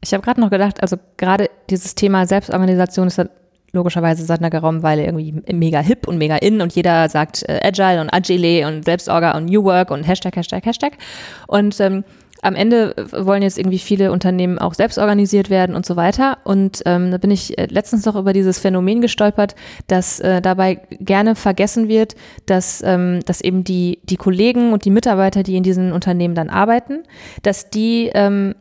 Ich 0.00 0.12
habe 0.12 0.22
gerade 0.22 0.40
noch 0.40 0.50
gedacht, 0.50 0.82
also 0.82 0.96
gerade 1.16 1.48
dieses 1.70 1.94
Thema 1.94 2.26
Selbstorganisation 2.26 3.06
ist 3.06 3.18
logischerweise 3.74 4.24
seit 4.24 4.40
einer 4.40 4.50
geraumen 4.50 4.82
Weile 4.82 5.04
irgendwie 5.04 5.34
mega 5.52 5.80
hip 5.80 6.08
und 6.08 6.18
mega 6.18 6.36
in 6.36 6.60
und 6.60 6.74
jeder 6.74 7.08
sagt 7.08 7.42
äh, 7.48 7.60
Agile 7.62 8.00
und 8.00 8.12
Agile 8.12 8.66
und 8.66 8.84
Selbstorga 8.84 9.36
und 9.36 9.46
New 9.46 9.64
Work 9.64 9.90
und 9.90 10.04
Hashtag, 10.04 10.36
Hashtag, 10.36 10.64
Hashtag. 10.64 10.92
Und 11.46 11.78
ähm, 11.80 12.04
am 12.44 12.54
Ende 12.54 12.94
wollen 13.10 13.42
jetzt 13.42 13.58
irgendwie 13.58 13.78
viele 13.78 14.12
Unternehmen 14.12 14.58
auch 14.58 14.74
selbst 14.74 14.98
organisiert 14.98 15.48
werden 15.48 15.74
und 15.74 15.86
so 15.86 15.96
weiter. 15.96 16.38
Und 16.44 16.82
ähm, 16.84 17.10
da 17.10 17.16
bin 17.16 17.30
ich 17.30 17.58
äh, 17.58 17.66
letztens 17.70 18.04
noch 18.04 18.16
über 18.16 18.34
dieses 18.34 18.58
Phänomen 18.58 19.00
gestolpert, 19.00 19.54
dass 19.86 20.20
äh, 20.20 20.42
dabei 20.42 20.80
gerne 21.00 21.36
vergessen 21.36 21.88
wird, 21.88 22.14
dass, 22.44 22.82
ähm, 22.84 23.20
dass 23.24 23.40
eben 23.40 23.64
die, 23.64 23.98
die 24.02 24.16
Kollegen 24.16 24.74
und 24.74 24.84
die 24.84 24.90
Mitarbeiter, 24.90 25.42
die 25.42 25.56
in 25.56 25.62
diesen 25.62 25.92
Unternehmen 25.92 26.34
dann 26.34 26.50
arbeiten, 26.50 27.04
dass 27.42 27.70
die 27.70 28.10
ähm, 28.14 28.54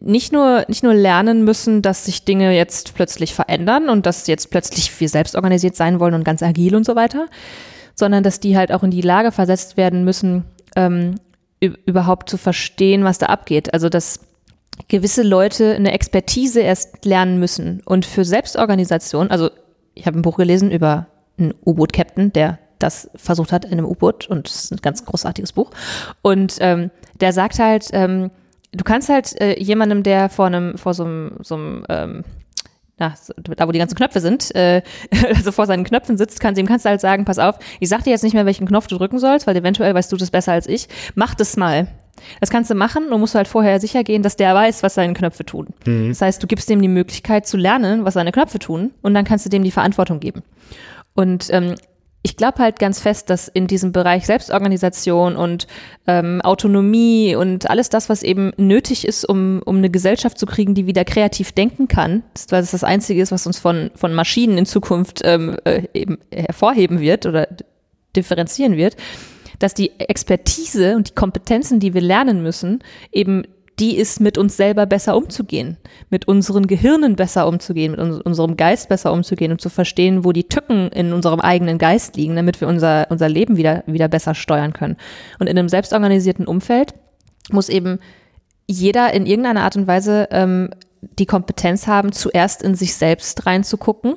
nicht 0.00 0.32
nur, 0.32 0.64
nicht 0.68 0.82
nur 0.82 0.94
lernen 0.94 1.44
müssen, 1.44 1.82
dass 1.82 2.04
sich 2.04 2.24
Dinge 2.24 2.54
jetzt 2.56 2.94
plötzlich 2.94 3.34
verändern 3.34 3.88
und 3.88 4.06
dass 4.06 4.26
jetzt 4.26 4.50
plötzlich 4.50 4.98
wir 5.00 5.08
selbst 5.08 5.34
organisiert 5.36 5.76
sein 5.76 6.00
wollen 6.00 6.14
und 6.14 6.24
ganz 6.24 6.42
agil 6.42 6.74
und 6.74 6.84
so 6.84 6.96
weiter, 6.96 7.26
sondern 7.94 8.22
dass 8.22 8.40
die 8.40 8.56
halt 8.56 8.72
auch 8.72 8.82
in 8.82 8.90
die 8.90 9.00
Lage 9.00 9.32
versetzt 9.32 9.76
werden 9.76 10.04
müssen, 10.04 10.44
ähm, 10.76 11.16
überhaupt 11.60 12.28
zu 12.28 12.36
verstehen, 12.36 13.04
was 13.04 13.18
da 13.18 13.26
abgeht. 13.26 13.72
Also 13.72 13.88
dass 13.88 14.20
gewisse 14.88 15.22
Leute 15.22 15.74
eine 15.74 15.92
Expertise 15.92 16.60
erst 16.60 17.04
lernen 17.04 17.38
müssen. 17.38 17.80
Und 17.84 18.04
für 18.04 18.24
Selbstorganisation, 18.24 19.30
also 19.30 19.50
ich 19.94 20.06
habe 20.06 20.18
ein 20.18 20.22
Buch 20.22 20.36
gelesen 20.36 20.70
über 20.70 21.06
einen 21.38 21.54
U-Boot-Captain, 21.64 22.32
der 22.32 22.58
das 22.78 23.08
versucht 23.14 23.52
hat 23.52 23.64
in 23.64 23.72
einem 23.72 23.86
U-Boot 23.86 24.28
und 24.28 24.48
es 24.48 24.64
ist 24.64 24.72
ein 24.72 24.82
ganz 24.82 25.04
großartiges 25.04 25.52
Buch. 25.52 25.70
Und 26.22 26.56
ähm, 26.60 26.90
der 27.20 27.32
sagt 27.32 27.58
halt, 27.58 27.88
ähm, 27.92 28.30
du 28.74 28.84
kannst 28.84 29.08
halt 29.08 29.40
äh, 29.40 29.58
jemandem, 29.60 30.02
der 30.02 30.28
vor 30.28 30.46
einem, 30.46 30.76
vor 30.78 30.94
so 30.94 31.04
einem, 31.04 31.36
so 31.40 31.54
einem 31.54 31.84
ähm, 31.88 32.24
na, 32.98 33.14
da 33.56 33.66
wo 33.66 33.72
die 33.72 33.78
ganzen 33.78 33.96
Knöpfe 33.96 34.20
sind, 34.20 34.54
äh, 34.54 34.82
also 35.34 35.52
vor 35.52 35.66
seinen 35.66 35.84
Knöpfen 35.84 36.16
sitzt, 36.16 36.40
kannst 36.40 36.60
ihm 36.60 36.66
kannst 36.66 36.84
du 36.84 36.90
halt 36.90 37.00
sagen, 37.00 37.24
pass 37.24 37.38
auf, 37.38 37.56
ich 37.80 37.88
sag 37.88 38.04
dir 38.04 38.10
jetzt 38.10 38.22
nicht 38.22 38.34
mehr, 38.34 38.46
welchen 38.46 38.66
Knopf 38.66 38.86
du 38.86 38.96
drücken 38.96 39.18
sollst, 39.18 39.46
weil 39.46 39.56
eventuell 39.56 39.94
weißt 39.94 40.12
du 40.12 40.16
das 40.16 40.30
besser 40.30 40.52
als 40.52 40.68
ich. 40.68 40.88
Mach 41.14 41.34
das 41.34 41.56
mal. 41.56 41.88
Das 42.40 42.50
kannst 42.50 42.70
du 42.70 42.76
machen 42.76 43.08
und 43.08 43.18
musst 43.18 43.34
du 43.34 43.38
halt 43.38 43.48
vorher 43.48 43.80
sicher 43.80 44.04
gehen, 44.04 44.22
dass 44.22 44.36
der 44.36 44.54
weiß, 44.54 44.84
was 44.84 44.94
seine 44.94 45.14
Knöpfe 45.14 45.44
tun. 45.44 45.68
Mhm. 45.84 46.10
Das 46.10 46.22
heißt, 46.22 46.40
du 46.40 46.46
gibst 46.46 46.70
dem 46.70 46.80
die 46.80 46.88
Möglichkeit 46.88 47.46
zu 47.46 47.56
lernen, 47.56 48.04
was 48.04 48.14
seine 48.14 48.30
Knöpfe 48.30 48.60
tun 48.60 48.92
und 49.02 49.14
dann 49.14 49.24
kannst 49.24 49.44
du 49.44 49.50
dem 49.50 49.64
die 49.64 49.72
Verantwortung 49.72 50.20
geben. 50.20 50.42
Und 51.14 51.48
ähm, 51.50 51.74
ich 52.26 52.38
glaube 52.38 52.58
halt 52.58 52.78
ganz 52.78 53.00
fest, 53.00 53.28
dass 53.28 53.48
in 53.48 53.66
diesem 53.66 53.92
Bereich 53.92 54.24
Selbstorganisation 54.24 55.36
und 55.36 55.66
ähm, 56.06 56.40
Autonomie 56.40 57.36
und 57.36 57.68
alles 57.68 57.90
das, 57.90 58.08
was 58.08 58.22
eben 58.22 58.52
nötig 58.56 59.06
ist, 59.06 59.28
um, 59.28 59.60
um 59.66 59.76
eine 59.76 59.90
Gesellschaft 59.90 60.38
zu 60.38 60.46
kriegen, 60.46 60.74
die 60.74 60.86
wieder 60.86 61.04
kreativ 61.04 61.52
denken 61.52 61.86
kann, 61.86 62.22
weil 62.48 62.62
das 62.62 62.70
das 62.70 62.82
Einzige 62.82 63.20
ist, 63.20 63.30
was 63.30 63.46
uns 63.46 63.58
von, 63.58 63.90
von 63.94 64.14
Maschinen 64.14 64.56
in 64.56 64.64
Zukunft 64.64 65.20
ähm, 65.22 65.58
äh, 65.64 65.82
eben 65.92 66.16
hervorheben 66.32 66.98
wird 66.98 67.26
oder 67.26 67.46
differenzieren 68.16 68.78
wird, 68.78 68.96
dass 69.58 69.74
die 69.74 69.92
Expertise 70.00 70.96
und 70.96 71.10
die 71.10 71.14
Kompetenzen, 71.14 71.78
die 71.78 71.92
wir 71.92 72.00
lernen 72.00 72.42
müssen, 72.42 72.82
eben 73.12 73.42
die 73.78 73.96
ist, 73.96 74.20
mit 74.20 74.38
uns 74.38 74.56
selber 74.56 74.86
besser 74.86 75.16
umzugehen, 75.16 75.76
mit 76.10 76.28
unseren 76.28 76.66
Gehirnen 76.66 77.16
besser 77.16 77.48
umzugehen, 77.48 77.92
mit 77.92 78.00
uns, 78.00 78.20
unserem 78.20 78.56
Geist 78.56 78.88
besser 78.88 79.12
umzugehen 79.12 79.50
und 79.50 79.60
zu 79.60 79.68
verstehen, 79.68 80.24
wo 80.24 80.32
die 80.32 80.48
Tücken 80.48 80.88
in 80.88 81.12
unserem 81.12 81.40
eigenen 81.40 81.78
Geist 81.78 82.16
liegen, 82.16 82.36
damit 82.36 82.60
wir 82.60 82.68
unser, 82.68 83.06
unser 83.10 83.28
Leben 83.28 83.56
wieder, 83.56 83.82
wieder 83.86 84.08
besser 84.08 84.34
steuern 84.34 84.72
können. 84.72 84.96
Und 85.38 85.48
in 85.48 85.58
einem 85.58 85.68
selbstorganisierten 85.68 86.46
Umfeld 86.46 86.94
muss 87.50 87.68
eben 87.68 87.98
jeder 88.66 89.12
in 89.12 89.26
irgendeiner 89.26 89.62
Art 89.62 89.76
und 89.76 89.86
Weise 89.86 90.28
ähm, 90.30 90.70
die 91.18 91.26
Kompetenz 91.26 91.86
haben, 91.86 92.12
zuerst 92.12 92.62
in 92.62 92.74
sich 92.74 92.94
selbst 92.94 93.44
reinzugucken 93.44 94.14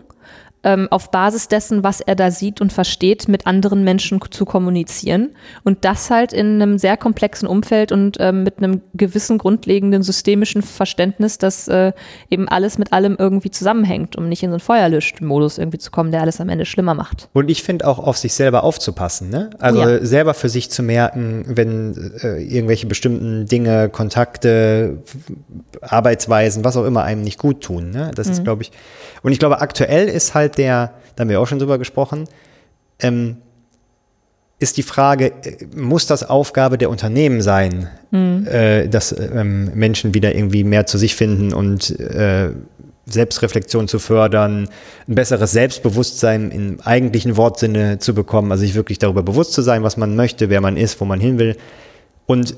ähm, 0.67 0.89
auf 0.91 1.11
Basis 1.11 1.47
dessen, 1.47 1.81
was 1.83 2.01
er 2.01 2.15
da 2.15 2.29
sieht 2.29 2.59
und 2.59 2.73
versteht, 2.73 3.29
mit 3.29 3.47
anderen 3.47 3.85
Menschen 3.85 4.19
zu 4.29 4.43
kommunizieren. 4.43 5.29
Und 5.63 5.85
das 5.85 6.09
halt 6.09 6.33
in 6.33 6.61
einem 6.61 6.77
sehr 6.77 6.97
komplexen 6.97 7.47
Umfeld 7.47 7.93
und 7.93 8.17
ähm, 8.19 8.43
mit 8.43 8.57
einem 8.57 8.81
gewissen 8.93 9.37
grundlegenden 9.37 10.03
systemischen 10.03 10.61
Verständnis, 10.61 11.37
dass 11.37 11.69
äh, 11.69 11.93
eben 12.29 12.49
alles 12.49 12.77
mit 12.77 12.91
allem 12.91 13.15
irgendwie 13.17 13.49
zusammenhängt, 13.49 14.17
um 14.17 14.27
nicht 14.27 14.43
in 14.43 14.49
so 14.49 14.55
einen 14.55 14.59
Feuerlöscht-Modus 14.59 15.57
irgendwie 15.57 15.77
zu 15.77 15.89
kommen, 15.89 16.11
der 16.11 16.19
alles 16.19 16.41
am 16.41 16.49
Ende 16.49 16.65
schlimmer 16.65 16.95
macht. 16.95 17.29
Und 17.31 17.49
ich 17.49 17.63
finde 17.63 17.87
auch 17.87 17.99
auf 17.99 18.17
sich 18.17 18.33
selber 18.33 18.65
aufzupassen, 18.65 19.29
ne? 19.29 19.51
Also 19.59 19.79
ja. 19.79 20.05
selber 20.05 20.33
für 20.33 20.49
sich 20.49 20.69
zu 20.69 20.83
merken, 20.83 21.45
wenn 21.47 22.11
äh, 22.21 22.43
irgendwelche 22.43 22.87
bestimmten 22.87 23.45
Dinge, 23.45 23.87
Kontakte, 23.87 24.97
Arbeitsweisen, 25.81 26.65
was 26.65 26.75
auch 26.75 26.83
immer 26.83 27.03
einem 27.03 27.21
nicht 27.21 27.39
gut 27.39 27.61
tun. 27.61 27.91
Ne? 27.91 28.11
Das 28.15 28.27
mhm. 28.27 28.33
ist, 28.33 28.43
glaube 28.43 28.63
ich, 28.63 28.71
und 29.23 29.31
ich 29.31 29.39
glaube, 29.39 29.61
aktuell 29.61 30.07
ist 30.07 30.35
halt 30.35 30.56
der, 30.57 30.93
da 31.15 31.21
haben 31.21 31.29
wir 31.29 31.39
auch 31.39 31.47
schon 31.47 31.59
drüber 31.59 31.77
gesprochen, 31.77 32.25
ähm, 32.99 33.37
ist 34.59 34.77
die 34.77 34.83
Frage, 34.83 35.33
äh, 35.43 35.65
muss 35.75 36.07
das 36.07 36.27
Aufgabe 36.27 36.77
der 36.77 36.89
Unternehmen 36.89 37.41
sein, 37.41 37.89
mhm. 38.11 38.47
äh, 38.47 38.87
dass 38.87 39.11
ähm, 39.17 39.71
Menschen 39.75 40.13
wieder 40.13 40.33
irgendwie 40.33 40.63
mehr 40.63 40.85
zu 40.85 40.97
sich 40.97 41.15
finden 41.15 41.53
und 41.53 41.99
äh, 41.99 42.51
Selbstreflexion 43.05 43.87
zu 43.87 43.99
fördern, 43.99 44.67
ein 45.07 45.15
besseres 45.15 45.51
Selbstbewusstsein 45.53 46.51
im 46.51 46.81
eigentlichen 46.81 47.37
Wortsinne 47.37 47.99
zu 47.99 48.13
bekommen, 48.13 48.51
also 48.51 48.61
sich 48.61 48.75
wirklich 48.75 48.99
darüber 48.99 49.23
bewusst 49.23 49.53
zu 49.53 49.61
sein, 49.61 49.83
was 49.83 49.95
man 49.95 50.15
möchte, 50.15 50.49
wer 50.49 50.59
man 50.59 50.75
ist, 50.75 50.99
wo 50.99 51.05
man 51.05 51.21
hin 51.21 51.39
will. 51.39 51.55
Und 52.25 52.55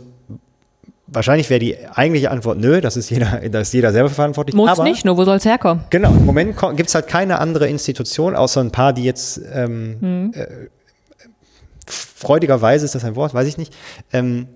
wahrscheinlich 1.11 1.49
wäre 1.49 1.59
die 1.59 1.77
eigentliche 1.93 2.31
Antwort 2.31 2.57
nö, 2.59 2.81
das 2.81 2.97
ist 2.97 3.09
jeder, 3.09 3.41
das 3.49 3.69
ist 3.69 3.73
jeder 3.73 3.91
selber 3.91 4.09
verantwortlich. 4.09 4.55
Muss 4.55 4.69
aber, 4.69 4.83
nicht, 4.83 5.05
nur 5.05 5.17
wo 5.17 5.25
soll 5.25 5.37
es 5.37 5.45
herkommen? 5.45 5.83
Genau, 5.89 6.09
im 6.11 6.25
Moment 6.25 6.55
gibt 6.75 6.89
es 6.89 6.95
halt 6.95 7.07
keine 7.07 7.39
andere 7.39 7.67
Institution, 7.67 8.35
außer 8.35 8.61
ein 8.61 8.71
paar, 8.71 8.93
die 8.93 9.03
jetzt 9.03 9.41
ähm, 9.53 9.97
Mhm. 9.99 10.33
äh, 10.35 10.47
freudigerweise 11.85 12.85
ist 12.85 12.95
das 12.95 13.03
ein 13.03 13.15
Wort, 13.15 13.33
weiß 13.33 13.47
ich 13.47 13.57
nicht, 13.57 13.73
ähm, 14.13 14.47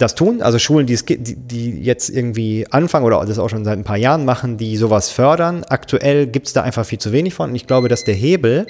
das 0.00 0.14
tun, 0.14 0.42
also 0.42 0.58
Schulen, 0.58 0.86
die, 0.86 0.94
es 0.94 1.04
die, 1.04 1.18
die 1.18 1.82
jetzt 1.82 2.08
irgendwie 2.08 2.66
anfangen 2.70 3.04
oder 3.04 3.24
das 3.24 3.38
auch 3.38 3.48
schon 3.48 3.64
seit 3.64 3.78
ein 3.78 3.84
paar 3.84 3.96
Jahren 3.96 4.24
machen, 4.24 4.56
die 4.56 4.76
sowas 4.76 5.10
fördern. 5.10 5.64
Aktuell 5.68 6.26
gibt 6.26 6.46
es 6.46 6.52
da 6.52 6.62
einfach 6.62 6.84
viel 6.84 6.98
zu 6.98 7.12
wenig 7.12 7.34
von 7.34 7.50
und 7.50 7.56
ich 7.56 7.66
glaube, 7.66 7.88
dass 7.88 8.04
der 8.04 8.14
Hebel, 8.14 8.66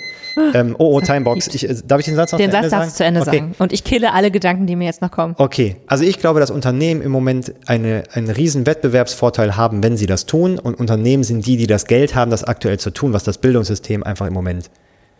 ähm, 0.54 0.74
oh, 0.78 0.96
oh, 0.96 1.00
Timebox, 1.00 1.48
ich, 1.48 1.68
äh, 1.68 1.74
darf 1.86 2.00
ich 2.00 2.06
den 2.06 2.16
Satz 2.16 2.32
noch 2.32 2.38
Den 2.38 2.50
zu 2.50 2.56
Satz 2.56 2.64
Ende 2.64 2.76
darfst 2.76 2.92
du 2.92 2.96
zu 2.96 3.04
Ende 3.04 3.20
okay. 3.20 3.30
sagen. 3.38 3.54
Und 3.58 3.72
ich 3.72 3.84
kille 3.84 4.12
alle 4.12 4.30
Gedanken, 4.30 4.66
die 4.66 4.76
mir 4.76 4.84
jetzt 4.84 5.02
noch 5.02 5.10
kommen. 5.10 5.34
Okay, 5.38 5.76
also 5.86 6.04
ich 6.04 6.18
glaube, 6.18 6.40
dass 6.40 6.50
Unternehmen 6.50 7.02
im 7.02 7.12
Moment 7.12 7.52
eine, 7.66 8.04
einen 8.12 8.30
riesen 8.30 8.66
Wettbewerbsvorteil 8.66 9.56
haben, 9.56 9.82
wenn 9.82 9.96
sie 9.96 10.06
das 10.06 10.26
tun. 10.26 10.58
Und 10.58 10.74
Unternehmen 10.78 11.24
sind 11.24 11.46
die, 11.46 11.56
die 11.56 11.66
das 11.66 11.86
Geld 11.86 12.14
haben, 12.14 12.30
das 12.30 12.44
aktuell 12.44 12.78
zu 12.78 12.90
tun, 12.90 13.12
was 13.12 13.24
das 13.24 13.38
Bildungssystem 13.38 14.02
einfach 14.02 14.26
im 14.26 14.32
Moment 14.32 14.70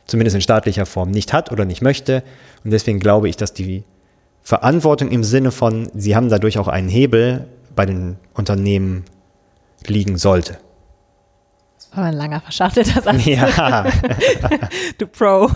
zumindest 0.07 0.35
in 0.35 0.43
staatlicher 0.43 0.87
Form 0.87 1.11
nicht 1.11 1.33
hat 1.33 1.53
oder 1.53 1.65
nicht 1.65 1.83
möchte. 1.83 2.23
Und 2.65 2.73
deswegen 2.73 2.99
glaube 2.99 3.29
ich, 3.29 3.37
dass 3.37 3.53
die 3.55 3.85
Verantwortung 4.51 5.13
im 5.13 5.23
Sinne 5.23 5.53
von, 5.53 5.89
sie 5.95 6.17
haben 6.17 6.29
dadurch 6.29 6.59
auch 6.59 6.67
einen 6.67 6.89
Hebel 6.89 7.47
bei 7.77 7.87
den 7.87 8.17
Unternehmen 8.35 9.05
liegen 9.87 10.19
sollte. 10.19 10.59
Das 11.77 11.97
war 11.97 12.07
ein 12.07 12.15
langer, 12.15 12.41
verschachtelter 12.41 13.01
Satz. 13.01 13.25
Ja, 13.27 13.85
Du 14.99 15.07
Pro. 15.07 15.51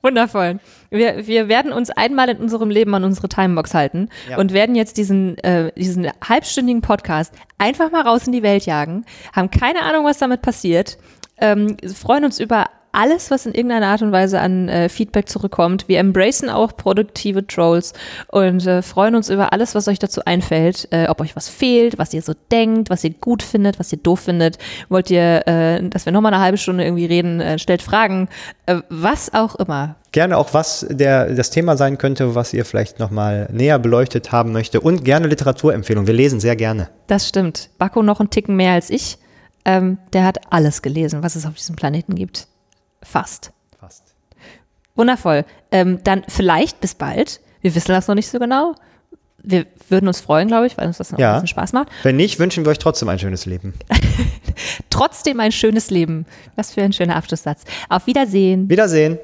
Wundervoll. 0.00 0.60
Wir, 0.90 1.26
wir 1.26 1.48
werden 1.48 1.72
uns 1.72 1.90
einmal 1.90 2.28
in 2.28 2.36
unserem 2.36 2.70
Leben 2.70 2.94
an 2.94 3.02
unsere 3.02 3.28
Timebox 3.28 3.74
halten 3.74 4.08
Ja. 4.30 4.38
und 4.38 4.52
werden 4.52 4.76
jetzt 4.76 4.96
diesen, 4.96 5.36
äh, 5.38 5.72
diesen 5.76 6.08
halbstündigen 6.22 6.82
Podcast 6.82 7.34
einfach 7.58 7.90
mal 7.90 8.02
raus 8.02 8.28
in 8.28 8.32
die 8.32 8.44
Welt 8.44 8.64
jagen, 8.64 9.04
haben 9.34 9.50
keine 9.50 9.82
Ahnung, 9.82 10.04
was 10.04 10.18
damit 10.18 10.40
passiert, 10.40 10.98
ähm, 11.38 11.76
freuen 11.92 12.24
uns 12.26 12.38
über 12.38 12.66
alles, 12.94 13.30
was 13.30 13.46
in 13.46 13.54
irgendeiner 13.54 13.86
Art 13.88 14.02
und 14.02 14.12
Weise 14.12 14.40
an 14.40 14.68
äh, 14.68 14.88
Feedback 14.88 15.28
zurückkommt. 15.28 15.88
Wir 15.88 15.98
embracen 15.98 16.48
auch 16.48 16.76
produktive 16.76 17.46
Trolls 17.46 17.92
und 18.28 18.66
äh, 18.66 18.82
freuen 18.82 19.14
uns 19.14 19.30
über 19.30 19.52
alles, 19.52 19.74
was 19.74 19.88
euch 19.88 19.98
dazu 19.98 20.22
einfällt. 20.24 20.88
Äh, 20.90 21.08
ob 21.08 21.20
euch 21.20 21.36
was 21.36 21.48
fehlt, 21.48 21.98
was 21.98 22.14
ihr 22.14 22.22
so 22.22 22.34
denkt, 22.50 22.90
was 22.90 23.04
ihr 23.04 23.10
gut 23.10 23.42
findet, 23.42 23.78
was 23.78 23.92
ihr 23.92 23.98
doof 23.98 24.20
findet. 24.20 24.58
Wollt 24.88 25.10
ihr, 25.10 25.46
äh, 25.46 25.88
dass 25.88 26.06
wir 26.06 26.12
nochmal 26.12 26.32
eine 26.32 26.42
halbe 26.42 26.58
Stunde 26.58 26.84
irgendwie 26.84 27.06
reden, 27.06 27.40
äh, 27.40 27.58
stellt 27.58 27.82
Fragen, 27.82 28.28
äh, 28.66 28.76
was 28.88 29.32
auch 29.34 29.56
immer. 29.56 29.96
gerne 30.12 30.38
auch, 30.38 30.54
was 30.54 30.86
der, 30.88 31.34
das 31.34 31.50
Thema 31.50 31.76
sein 31.76 31.98
könnte, 31.98 32.34
was 32.34 32.54
ihr 32.54 32.64
vielleicht 32.64 33.00
nochmal 33.00 33.48
näher 33.52 33.78
beleuchtet 33.78 34.32
haben 34.32 34.52
möchte. 34.52 34.80
Und 34.80 35.04
gerne 35.04 35.26
Literaturempfehlung. 35.26 36.06
Wir 36.06 36.14
lesen 36.14 36.40
sehr 36.40 36.56
gerne. 36.56 36.88
Das 37.08 37.28
stimmt. 37.28 37.70
Bakko 37.78 38.02
noch 38.02 38.20
einen 38.20 38.30
Ticken 38.30 38.56
mehr 38.56 38.72
als 38.72 38.90
ich. 38.90 39.18
Ähm, 39.64 39.98
der 40.12 40.24
hat 40.24 40.40
alles 40.50 40.82
gelesen, 40.82 41.22
was 41.22 41.36
es 41.36 41.46
auf 41.46 41.54
diesem 41.54 41.74
Planeten 41.74 42.14
gibt. 42.14 42.46
Fast. 43.04 43.52
Fast. 43.78 44.02
Wundervoll. 44.96 45.44
Ähm, 45.70 46.00
dann 46.04 46.24
vielleicht 46.28 46.80
bis 46.80 46.94
bald. 46.94 47.40
Wir 47.60 47.74
wissen 47.74 47.92
das 47.92 48.08
noch 48.08 48.14
nicht 48.14 48.28
so 48.28 48.38
genau. 48.38 48.74
Wir 49.46 49.66
würden 49.90 50.08
uns 50.08 50.20
freuen, 50.20 50.48
glaube 50.48 50.66
ich, 50.66 50.78
weil 50.78 50.86
uns 50.86 50.98
das 50.98 51.12
noch 51.12 51.18
Ja. 51.18 51.30
ein 51.34 51.34
bisschen 51.42 51.48
Spaß 51.48 51.72
macht. 51.74 51.88
Wenn 52.02 52.16
nicht, 52.16 52.38
wünschen 52.38 52.64
wir 52.64 52.70
euch 52.70 52.78
trotzdem 52.78 53.08
ein 53.10 53.18
schönes 53.18 53.44
Leben. 53.44 53.74
Trotzdem 54.90 55.40
ein 55.40 55.52
schönes 55.52 55.90
Leben. 55.90 56.24
Was 56.56 56.72
für 56.72 56.82
ein 56.82 56.92
schöner 56.92 57.16
Abschlusssatz. 57.16 57.64
Auf 57.88 58.06
Wiedersehen. 58.06 58.68
Wiedersehen. 58.70 59.18